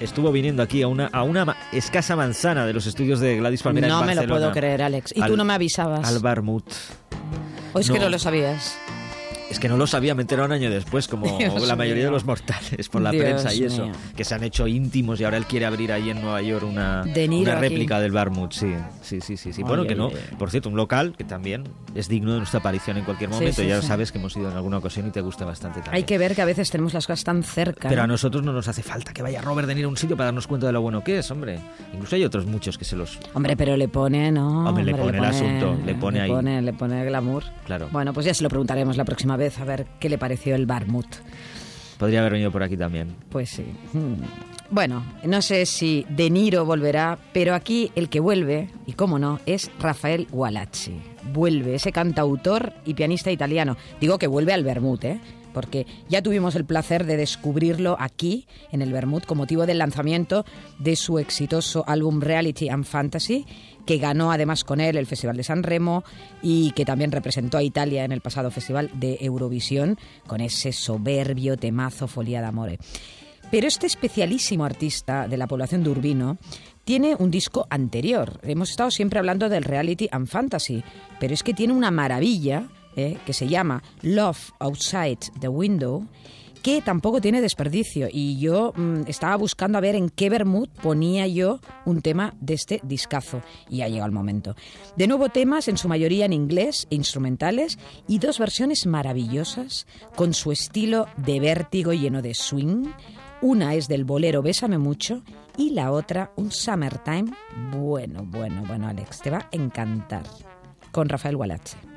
estuvo 0.00 0.32
viniendo 0.32 0.62
aquí 0.64 0.82
a 0.82 0.88
una, 0.88 1.06
a 1.12 1.22
una 1.22 1.44
ma- 1.44 1.56
escasa 1.72 2.16
manzana 2.16 2.66
de 2.66 2.72
los 2.72 2.86
estudios 2.86 3.20
de 3.20 3.36
Gladys 3.36 3.62
Palmera 3.62 3.86
en 3.86 3.92
No 3.92 4.00
me 4.00 4.14
lo 4.14 4.22
Barcelona. 4.22 4.40
puedo 4.40 4.52
creer, 4.52 4.82
Alex. 4.82 5.12
Y 5.16 5.20
Al- 5.22 5.30
tú 5.30 5.36
no 5.36 5.44
me 5.44 5.54
avisabas. 5.54 6.08
Al 6.08 6.18
Barmut. 6.18 6.64
¿O 7.72 7.78
es 7.78 7.88
que 7.88 7.98
No. 7.98 8.04
no 8.06 8.10
lo 8.10 8.18
sabías? 8.18 8.76
Es 9.50 9.58
que 9.58 9.68
no 9.68 9.76
lo 9.76 9.86
sabía, 9.86 10.14
me 10.14 10.22
enteré 10.22 10.42
un 10.42 10.52
año 10.52 10.70
después, 10.70 11.08
como 11.08 11.26
Dios 11.38 11.66
la 11.66 11.76
mayoría 11.76 12.04
de 12.04 12.10
los 12.10 12.24
mortales, 12.24 12.88
por 12.88 13.02
la 13.02 13.10
Dios 13.10 13.24
prensa 13.24 13.52
y 13.52 13.64
eso, 13.64 13.86
mío. 13.86 13.94
que 14.16 14.24
se 14.24 14.34
han 14.34 14.44
hecho 14.44 14.66
íntimos 14.66 15.20
y 15.20 15.24
ahora 15.24 15.36
él 15.36 15.46
quiere 15.46 15.66
abrir 15.66 15.92
ahí 15.92 16.10
en 16.10 16.22
Nueva 16.22 16.40
York 16.40 16.64
una, 16.64 17.02
una 17.02 17.10
aquí. 17.12 17.44
réplica 17.44 18.00
del 18.00 18.12
Barmut, 18.12 18.52
sí, 18.52 18.72
sí, 19.02 19.20
sí, 19.20 19.36
sí. 19.36 19.52
sí. 19.52 19.62
Bueno, 19.62 19.84
que 19.86 19.94
no, 19.94 20.10
por 20.38 20.50
cierto, 20.50 20.68
un 20.68 20.76
local 20.76 21.14
que 21.16 21.24
también 21.24 21.64
es 21.94 22.08
digno 22.08 22.32
de 22.32 22.38
nuestra 22.38 22.60
aparición 22.60 22.96
en 22.96 23.04
cualquier 23.04 23.30
momento, 23.30 23.60
sí, 23.60 23.66
ya 23.66 23.80
sí. 23.80 23.88
sabes 23.88 24.12
que 24.12 24.18
hemos 24.18 24.36
ido 24.36 24.50
en 24.50 24.56
alguna 24.56 24.78
ocasión 24.78 25.08
y 25.08 25.10
te 25.10 25.20
gusta 25.20 25.44
bastante 25.44 25.80
también. 25.80 25.96
Hay 25.96 26.04
que 26.04 26.16
ver 26.16 26.34
que 26.36 26.42
a 26.42 26.46
veces 26.46 26.70
tenemos 26.70 26.94
las 26.94 27.06
cosas 27.06 27.24
tan 27.24 27.42
cerca. 27.42 27.88
Pero 27.88 28.02
a 28.02 28.06
¿no? 28.06 28.12
nosotros 28.12 28.44
no 28.44 28.52
nos 28.52 28.68
hace 28.68 28.82
falta 28.84 29.12
que 29.12 29.22
vaya 29.22 29.42
Robert 29.42 29.66
De 29.66 29.74
Niro 29.74 29.88
a 29.88 29.90
un 29.90 29.96
sitio 29.96 30.16
para 30.16 30.26
darnos 30.26 30.46
cuenta 30.46 30.68
de 30.68 30.72
lo 30.72 30.80
bueno 30.80 31.02
que 31.02 31.18
es, 31.18 31.30
hombre. 31.30 31.58
Incluso 31.92 32.14
hay 32.14 32.24
otros 32.24 32.46
muchos 32.46 32.78
que 32.78 32.84
se 32.84 32.94
los... 32.94 33.18
Hombre, 33.34 33.56
pero 33.56 33.76
le 33.76 33.88
pone, 33.88 34.30
¿no? 34.30 34.68
Hombre, 34.68 34.84
le 34.84 34.94
pone 34.94 35.18
el 35.18 35.24
asunto, 35.24 35.76
le 35.84 35.94
pone 35.96 36.20
ahí. 36.20 36.30
Pone, 36.30 36.62
le 36.62 36.72
pone 36.72 37.04
glamour. 37.04 37.42
Claro. 37.66 37.88
Bueno, 37.90 38.12
pues 38.12 38.26
ya 38.26 38.34
se 38.34 38.44
lo 38.44 38.48
preguntaremos 38.48 38.96
la 38.96 39.04
próxima 39.04 39.36
vez 39.36 39.39
a 39.58 39.64
ver 39.64 39.86
qué 39.98 40.08
le 40.08 40.18
pareció 40.18 40.54
el 40.54 40.66
Barmut. 40.66 41.06
Podría 41.98 42.20
haber 42.20 42.32
venido 42.32 42.50
por 42.50 42.62
aquí 42.62 42.76
también. 42.76 43.14
Pues 43.28 43.50
sí. 43.50 43.64
Hmm. 43.92 44.22
Bueno, 44.70 45.04
no 45.24 45.42
sé 45.42 45.66
si 45.66 46.06
De 46.08 46.30
Niro 46.30 46.64
volverá, 46.64 47.18
pero 47.32 47.54
aquí 47.54 47.90
el 47.96 48.08
que 48.08 48.20
vuelve, 48.20 48.68
y 48.86 48.92
cómo 48.92 49.18
no, 49.18 49.40
es 49.44 49.70
Rafael 49.80 50.28
Gualazzi. 50.30 51.00
Vuelve 51.32 51.74
ese 51.74 51.90
cantautor 51.90 52.72
y 52.84 52.94
pianista 52.94 53.32
italiano. 53.32 53.76
Digo 54.00 54.16
que 54.18 54.28
vuelve 54.28 54.52
al 54.52 54.62
Bermud, 54.62 55.04
¿eh? 55.04 55.20
Porque 55.52 55.86
ya 56.08 56.22
tuvimos 56.22 56.54
el 56.54 56.64
placer 56.64 57.04
de 57.04 57.16
descubrirlo 57.16 57.96
aquí, 57.98 58.46
en 58.70 58.80
el 58.80 58.92
Bermud, 58.92 59.24
con 59.24 59.38
motivo 59.38 59.66
del 59.66 59.78
lanzamiento 59.78 60.44
de 60.78 60.94
su 60.94 61.18
exitoso 61.18 61.84
álbum 61.88 62.20
Reality 62.20 62.68
and 62.68 62.84
Fantasy, 62.84 63.46
que 63.86 63.98
ganó 63.98 64.32
además 64.32 64.64
con 64.64 64.80
él 64.80 64.96
el 64.96 65.06
Festival 65.06 65.36
de 65.36 65.44
San 65.44 65.62
Remo 65.62 66.04
y 66.42 66.72
que 66.72 66.84
también 66.84 67.12
representó 67.12 67.58
a 67.58 67.62
Italia 67.62 68.04
en 68.04 68.12
el 68.12 68.20
pasado 68.20 68.50
Festival 68.50 68.90
de 68.94 69.18
Eurovisión, 69.20 69.98
con 70.26 70.40
ese 70.40 70.72
soberbio 70.72 71.56
temazo 71.56 72.08
Folia 72.08 72.40
d'Amore. 72.40 72.78
Pero 73.50 73.66
este 73.66 73.86
especialísimo 73.86 74.64
artista 74.64 75.26
de 75.26 75.36
la 75.36 75.48
población 75.48 75.82
de 75.82 75.90
Urbino 75.90 76.38
tiene 76.84 77.16
un 77.16 77.30
disco 77.30 77.66
anterior. 77.68 78.38
Hemos 78.42 78.70
estado 78.70 78.90
siempre 78.90 79.18
hablando 79.18 79.48
del 79.48 79.64
reality 79.64 80.08
and 80.12 80.28
fantasy, 80.28 80.84
pero 81.18 81.34
es 81.34 81.42
que 81.42 81.54
tiene 81.54 81.72
una 81.72 81.90
maravilla 81.90 82.68
eh, 82.96 83.18
que 83.26 83.32
se 83.32 83.48
llama 83.48 83.82
Love 84.02 84.52
Outside 84.60 85.18
the 85.40 85.48
Window 85.48 86.06
que 86.62 86.82
tampoco 86.82 87.20
tiene 87.20 87.40
desperdicio 87.40 88.08
y 88.10 88.38
yo 88.38 88.72
mm, 88.76 89.02
estaba 89.06 89.36
buscando 89.36 89.78
a 89.78 89.80
ver 89.80 89.94
en 89.94 90.10
qué 90.10 90.30
Bermud 90.30 90.68
ponía 90.82 91.26
yo 91.26 91.60
un 91.84 92.02
tema 92.02 92.34
de 92.40 92.54
este 92.54 92.80
discazo 92.82 93.42
y 93.68 93.78
ya 93.78 93.88
llegado 93.88 94.06
el 94.06 94.12
momento. 94.12 94.54
De 94.96 95.06
nuevo 95.06 95.28
temas 95.28 95.68
en 95.68 95.76
su 95.76 95.88
mayoría 95.88 96.26
en 96.26 96.32
inglés, 96.32 96.86
instrumentales 96.90 97.78
y 98.06 98.18
dos 98.18 98.38
versiones 98.38 98.86
maravillosas 98.86 99.86
con 100.16 100.34
su 100.34 100.52
estilo 100.52 101.06
de 101.16 101.40
vértigo 101.40 101.92
lleno 101.92 102.22
de 102.22 102.34
swing. 102.34 102.86
Una 103.42 103.74
es 103.74 103.88
del 103.88 104.04
bolero 104.04 104.42
Bésame 104.42 104.78
mucho 104.78 105.22
y 105.56 105.70
la 105.70 105.92
otra 105.92 106.32
un 106.36 106.50
Summertime. 106.50 107.32
Bueno, 107.72 108.24
bueno, 108.24 108.64
bueno, 108.66 108.88
Alex, 108.88 109.20
te 109.22 109.30
va 109.30 109.38
a 109.38 109.48
encantar. 109.52 110.24
con 110.92 111.08
Rafael 111.08 111.36
Gualache. 111.36 111.89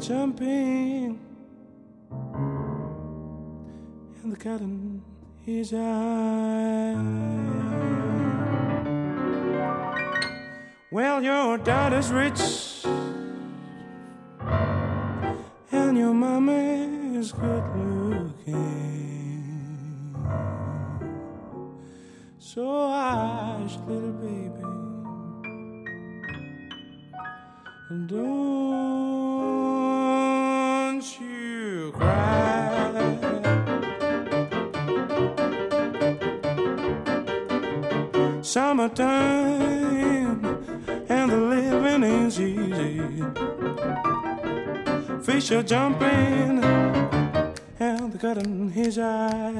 Jumping 0.00 1.18
and 4.22 4.32
the 4.32 4.36
cotton 4.36 5.02
is 5.46 5.70
high. 5.70 6.94
Well, 10.90 11.22
your 11.22 11.58
daughter's 11.58 12.10
rich 12.10 12.40
and 15.72 15.98
your 15.98 16.14
mama 16.14 16.52
is 17.18 17.32
good 17.32 17.64
looking. 17.76 18.54
So 22.38 22.88
hush, 22.88 23.76
little 23.86 24.12
baby, 24.12 24.62
don't 28.06 28.53
And 38.86 40.44
the 41.30 41.38
living 41.38 42.02
is 42.02 42.38
easy. 42.38 43.00
Fish 45.22 45.50
are 45.52 45.62
jumping 45.62 46.62
and 47.80 48.12
the 48.12 48.18
cut 48.18 48.36
in 48.36 48.68
his 48.68 48.98
eye. 48.98 49.54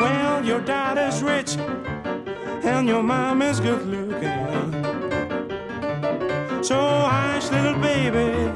Well, 0.00 0.42
your 0.46 0.60
daddy's 0.62 1.22
rich 1.22 1.58
and 2.64 2.88
your 2.88 3.02
mom 3.02 3.42
is 3.42 3.60
good 3.60 3.86
looking. 3.86 4.82
So 6.64 6.78
hush, 6.78 7.50
little 7.50 7.78
baby, 7.80 8.50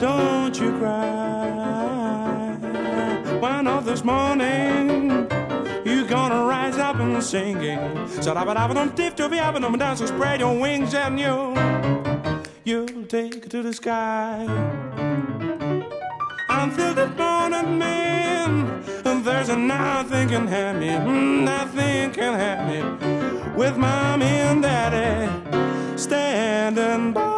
don't 0.00 0.58
you 0.58 0.72
cry. 0.78 2.56
One 3.40 3.66
of 3.66 3.84
this 3.84 4.02
morning, 4.04 4.61
singing. 7.22 8.08
So 8.20 8.34
ba 8.34 8.54
da 8.54 8.68
ba 8.68 8.74
dum 8.74 8.90
dip 8.94 9.16
to 9.16 9.28
be 9.28 9.38
up 9.38 9.54
and 9.54 9.78
down. 9.78 9.96
So 9.96 10.06
spread 10.06 10.40
your 10.40 10.58
wings 10.58 10.94
and 10.94 11.18
you, 11.18 11.54
you'll 12.64 13.04
take 13.06 13.48
to 13.48 13.62
the 13.62 13.72
sky. 13.72 14.44
Until 16.48 16.94
the 16.94 17.08
morning, 17.08 17.78
man, 17.78 18.84
and 19.04 19.24
there's 19.24 19.48
nothing 19.48 20.28
can 20.28 20.46
have 20.46 20.76
me, 20.76 20.98
nothing 21.44 22.12
can 22.12 22.34
have 22.34 22.62
me. 22.68 22.80
With 23.56 23.76
mommy 23.76 24.26
and 24.26 24.62
daddy 24.62 25.28
standing 25.96 27.12
by. 27.12 27.31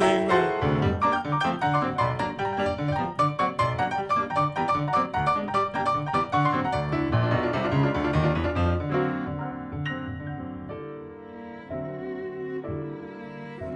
Ain't 0.00 0.30
got. 0.30 0.52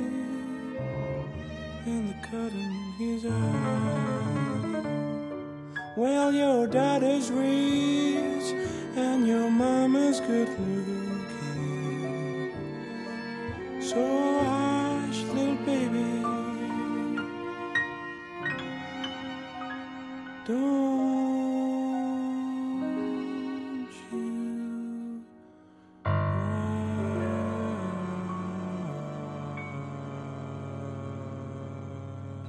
and 1.86 2.10
the 2.10 2.16
cotton 2.28 2.96
is 3.00 3.24
high. 3.24 4.37
Well, 6.08 6.32
your 6.32 6.68
daddy's 6.68 7.30
rich 7.32 8.54
and 8.96 9.28
your 9.28 9.52
mama's 9.52 10.22
good 10.22 10.48
looking. 10.48 12.54
So 13.82 14.40
hush, 14.40 15.24
little 15.36 15.58
baby. 15.66 16.24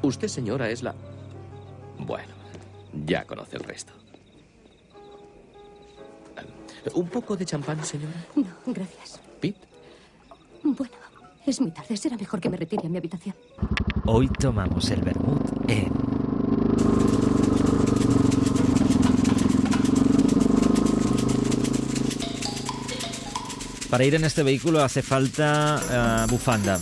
Usted, 0.03 0.29
señora, 0.29 0.71
es 0.71 0.85
la... 0.85 0.95
Ya 3.09 3.25
conoce 3.25 3.57
el 3.57 3.65
resto. 3.65 3.93
¿Un 6.95 7.09
poco 7.09 7.37
de 7.37 7.45
champán, 7.45 7.83
señora? 7.85 8.13
No, 8.37 8.47
gracias. 8.67 9.21
¿Pete? 9.41 9.67
Bueno, 10.63 10.95
es 11.47 11.61
muy 11.61 11.71
tarde. 11.71 11.97
Será 11.97 12.17
mejor 12.17 12.41
que 12.41 12.51
me 12.51 12.57
retire 12.57 12.87
a 12.87 12.91
mi 12.91 12.99
habitación. 12.99 13.35
Hoy 14.05 14.29
tomamos 14.29 14.91
el 14.91 15.03
vermut 15.03 15.71
en 15.71 15.93
Para 23.91 24.05
ir 24.05 24.15
en 24.15 24.25
este 24.25 24.43
vehículo 24.43 24.83
hace 24.83 25.03
falta 25.03 26.25
eh, 26.27 26.31
bufanda. 26.31 26.79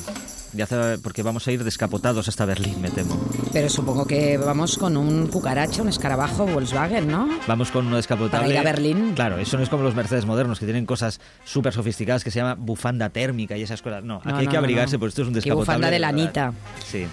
Hace- 0.62 0.98
porque 1.02 1.22
vamos 1.22 1.46
a 1.46 1.52
ir 1.52 1.62
descapotados 1.64 2.28
hasta 2.28 2.44
Berlín, 2.44 2.80
me 2.80 2.90
temo. 2.90 3.18
Pero 3.52 3.68
supongo 3.68 4.04
que 4.06 4.38
vamos 4.38 4.78
con 4.78 4.96
un 4.96 5.26
cucaracha, 5.26 5.82
un 5.82 5.88
escarabajo 5.88 6.46
Volkswagen, 6.46 7.08
¿no? 7.08 7.28
Vamos 7.46 7.70
con 7.70 7.86
uno 7.86 7.96
descapotable. 7.96 8.46
Para 8.48 8.48
ir 8.54 8.58
a 8.58 8.62
Berlín. 8.62 9.12
Claro, 9.14 9.38
eso 9.38 9.56
no 9.56 9.62
es 9.62 9.68
como 9.68 9.82
los 9.82 9.94
Mercedes 9.94 10.24
modernos, 10.26 10.58
que 10.58 10.64
tienen 10.66 10.86
cosas 10.86 11.20
súper 11.44 11.72
sofisticadas 11.72 12.24
que 12.24 12.30
se 12.30 12.38
llama 12.38 12.54
bufanda 12.54 13.10
térmica 13.10 13.56
y 13.56 13.62
esas 13.62 13.82
cosas. 13.82 14.02
No, 14.04 14.16
aquí 14.16 14.28
No, 14.30 14.36
hay 14.38 14.44
no, 14.46 14.50
que 14.50 14.56
abrigarse, 14.56 14.96
no. 14.96 15.00
porque 15.00 15.10
esto 15.10 15.22
es 15.22 15.28
un 15.28 15.34
Qué 15.34 15.40
descapotable. 15.40 15.62
bufanda 15.64 15.86
de 15.90 15.98
verdad. 15.98 16.12
lanita. 16.12 16.52
Sí. 16.86 17.06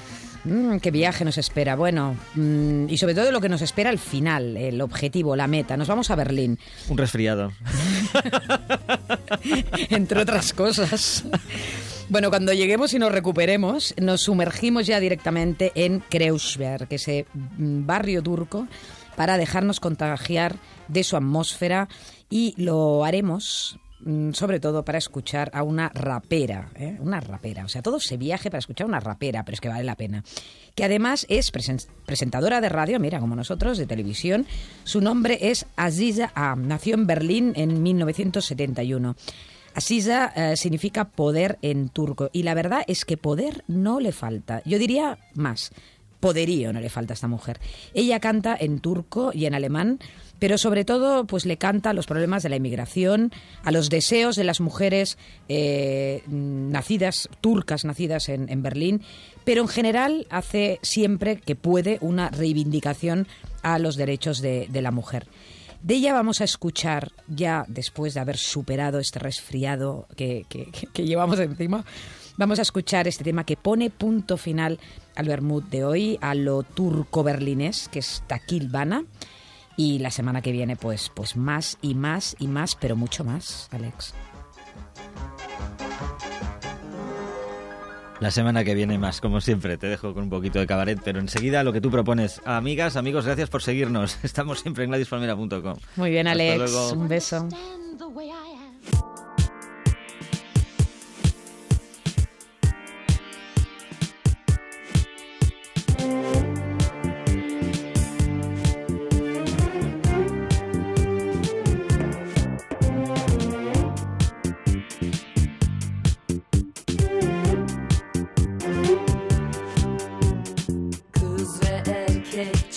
Mm, 0.46 0.78
qué 0.80 0.92
viaje 0.92 1.24
nos 1.24 1.38
espera. 1.38 1.76
Bueno, 1.78 2.18
mm, 2.36 2.90
y 2.90 2.98
sobre 2.98 3.16
todo 3.16 3.32
lo 3.32 3.40
que 3.40 3.48
nos 3.50 3.62
espera 3.62 3.90
al 3.90 3.98
final, 4.00 4.58
el 4.58 4.82
objetivo, 4.82 5.36
la 5.38 5.48
meta. 5.48 5.78
Nos 5.78 5.88
vamos 5.88 6.12
a 6.12 6.16
Berlín, 6.16 6.60
Un 6.90 6.98
resfriado. 6.98 7.52
entre 9.90 10.22
otras 10.22 10.54
cosas. 10.54 11.24
Bueno, 12.14 12.30
cuando 12.30 12.54
lleguemos 12.54 12.94
y 12.94 13.00
nos 13.00 13.12
recuperemos, 13.12 13.96
nos 14.00 14.22
sumergimos 14.22 14.86
ya 14.86 15.00
directamente 15.00 15.72
en 15.74 16.00
Kreuzberg, 16.00 16.86
ese 16.92 17.26
mm, 17.34 17.88
barrio 17.88 18.22
turco, 18.22 18.68
para 19.16 19.36
dejarnos 19.36 19.80
contagiar 19.80 20.58
de 20.88 21.04
su 21.04 21.18
atmósfera 21.18 21.88
y 22.30 22.54
lo 22.56 23.04
haremos 23.04 23.80
mm, 24.02 24.34
sobre 24.34 24.60
todo 24.60 24.86
para 24.86 25.00
escuchar 25.00 25.50
a 25.56 25.64
una 25.64 25.90
rapera, 25.90 26.70
¿eh? 26.76 26.98
una 27.00 27.20
rapera, 27.20 27.66
o 27.66 27.68
sea, 27.68 27.82
todo 27.82 27.98
ese 27.98 28.16
viaje 28.18 28.52
para 28.52 28.60
escuchar 28.60 28.86
a 28.86 28.90
una 28.90 29.00
rapera, 29.00 29.44
pero 29.44 29.56
es 29.56 29.60
que 29.62 29.70
vale 29.70 29.84
la 29.84 29.96
pena, 29.96 30.24
que 30.76 30.84
además 30.84 31.26
es 31.30 31.52
presen- 31.52 31.88
presentadora 32.06 32.62
de 32.62 32.70
radio, 32.70 33.00
mira, 33.00 33.20
como 33.22 33.36
nosotros, 33.36 33.80
de 33.80 33.88
televisión, 33.88 34.46
su 34.84 35.02
nombre 35.02 35.40
es 35.50 35.66
Aziza 35.78 36.32
Am, 36.36 36.68
nació 36.68 36.94
en 36.94 37.08
Berlín 37.08 37.54
en 37.56 37.82
1971. 37.82 39.16
Aziza 39.76 40.32
eh, 40.36 40.58
significa 40.58 41.06
poder 41.06 41.58
en 41.62 41.90
turco 41.90 42.30
y 42.34 42.44
la 42.44 42.54
verdad 42.54 42.84
es 42.88 43.06
que 43.06 43.18
poder 43.18 43.64
no 43.68 44.00
le 44.00 44.12
falta. 44.12 44.62
Yo 44.66 44.78
diría 44.78 45.18
más, 45.34 45.72
poderío 46.24 46.72
no 46.72 46.80
le 46.80 46.90
falta 46.90 47.12
a 47.12 47.16
esta 47.16 47.28
mujer. 47.28 47.60
Ella 47.94 48.22
canta 48.22 48.56
en 48.58 48.80
turco 48.80 49.32
y 49.34 49.46
en 49.46 49.56
alemán, 49.56 50.00
pero 50.40 50.58
sobre 50.58 50.86
todo 50.86 51.26
pues 51.26 51.46
le 51.46 51.58
canta 51.58 51.90
a 51.90 51.94
los 51.94 52.06
problemas 52.06 52.44
de 52.44 52.50
la 52.50 52.56
inmigración, 52.56 53.34
a 53.66 53.72
los 53.72 53.90
deseos 53.90 54.38
de 54.38 54.46
las 54.46 54.62
mujeres 54.62 55.18
eh, 55.50 56.24
nacidas, 56.28 57.28
turcas 57.42 57.84
nacidas 57.84 58.30
en, 58.30 58.64
Berlín, 58.64 59.02
pero 59.44 59.64
en 59.64 59.68
general 59.68 60.26
hace 60.30 60.80
siempre 60.82 61.42
que 61.42 61.56
puede 61.56 61.98
una 62.00 62.30
reivindicación 62.30 63.28
a 63.62 63.78
los 63.78 63.98
derechos 63.98 64.40
de, 64.42 64.68
de 64.70 64.82
la 64.82 64.92
mujer. 64.92 65.28
De 65.84 65.96
ella 65.96 66.14
vamos 66.14 66.40
a 66.40 66.46
escuchar, 66.46 67.12
ya 67.28 67.66
después 67.68 68.14
de 68.14 68.22
haber 68.22 68.38
superado 68.38 69.00
este 69.00 69.20
resfriado 69.20 70.08
que, 70.16 70.46
que- 70.48 71.04
llevamos 71.06 71.38
encima, 71.40 71.84
vamos 72.38 72.58
a 72.60 72.62
escuchar 72.62 73.08
este 73.08 73.24
tema 73.26 73.44
que 73.46 73.58
pone 73.58 73.90
punto 73.90 74.38
final 74.38 74.80
al 75.16 75.28
Bermud 75.28 75.64
de 75.64 75.84
hoy, 75.84 76.18
a 76.22 76.36
lo 76.36 76.64
turco-berlinés, 76.64 77.90
que 77.90 78.00
es 78.00 78.24
Takil 78.28 78.70
Bana. 78.70 79.04
Y 79.76 80.00
la 80.00 80.10
semana 80.12 80.42
que 80.42 80.52
viene, 80.54 80.76
pues, 80.78 81.12
pues 81.14 81.36
más 81.36 81.78
y 81.82 81.96
más 81.96 82.36
y 82.40 82.48
más, 82.48 82.76
pero 82.76 82.96
mucho 82.96 83.24
más, 83.26 83.68
Alex. 83.72 84.14
La 88.20 88.32
semana 88.32 88.64
que 88.64 88.74
viene 88.74 88.98
más, 88.98 89.20
como 89.20 89.42
siempre, 89.42 89.78
te 89.78 89.88
dejo 89.88 90.14
con 90.14 90.24
un 90.24 90.30
poquito 90.30 90.60
de 90.60 90.68
cabaret, 90.68 91.00
pero 91.04 91.20
enseguida 91.20 91.64
lo 91.64 91.74
que 91.74 91.82
tú 91.82 91.92
propones. 91.92 92.42
Amigas, 92.46 92.96
amigos, 92.96 93.26
gracias 93.26 93.50
por 93.50 93.62
seguirnos. 93.62 94.18
Estamos 94.24 94.60
siempre 94.60 94.86
en 94.86 94.92
gladispalmera.com. 94.92 95.76
Muy 95.98 96.10
bien, 96.12 96.28
Hasta 96.28 96.42
Alex. 96.44 96.58
luego. 96.72 96.94
Un 96.94 97.08
beso. 97.08 97.48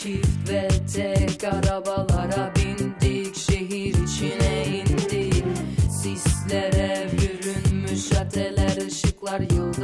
Çift 0.07 0.51
ve 0.51 0.69
tek 0.95 1.45
arabalara 1.45 2.53
bindik 2.57 3.37
Şehir 3.37 3.95
içine 4.05 4.67
indik. 4.67 5.45
Sislere 6.03 7.07
bürünmüş 7.13 8.13
ateler 8.13 8.87
ışıklar 8.87 9.41
yıldız 9.41 9.76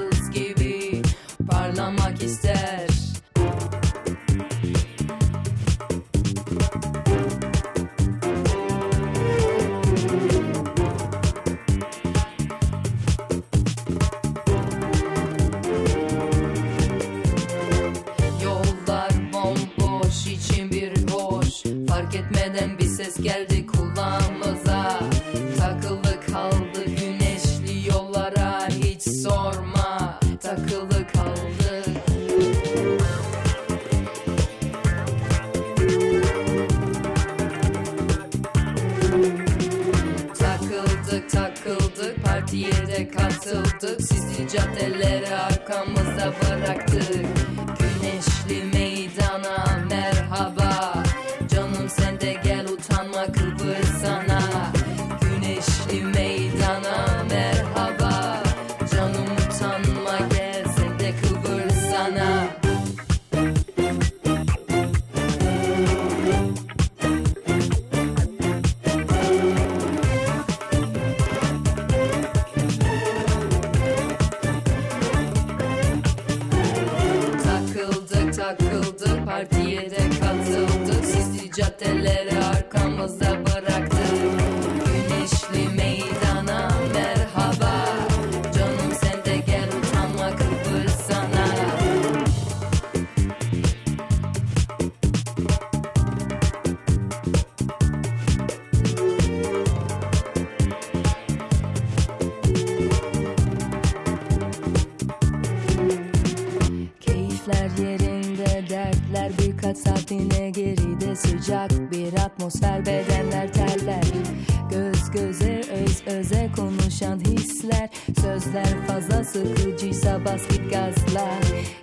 Sözler 118.20 118.86
fazla 118.86 119.24
sıkıcıysa 119.24 120.24
bas 120.24 120.48
git 120.48 120.70
gazla 120.70 121.28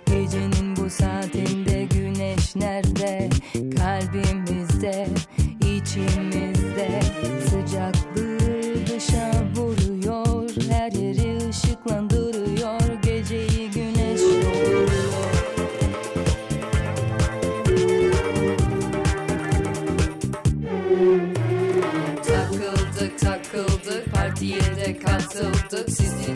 Gecenin 0.06 0.76
bu 0.76 0.90
saatinde 0.90 1.84
güneş 1.84 2.56
nerede 2.56 3.28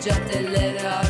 Sisli 0.04 0.14
caddeleri 0.14 0.88
arkamızda 0.88 1.03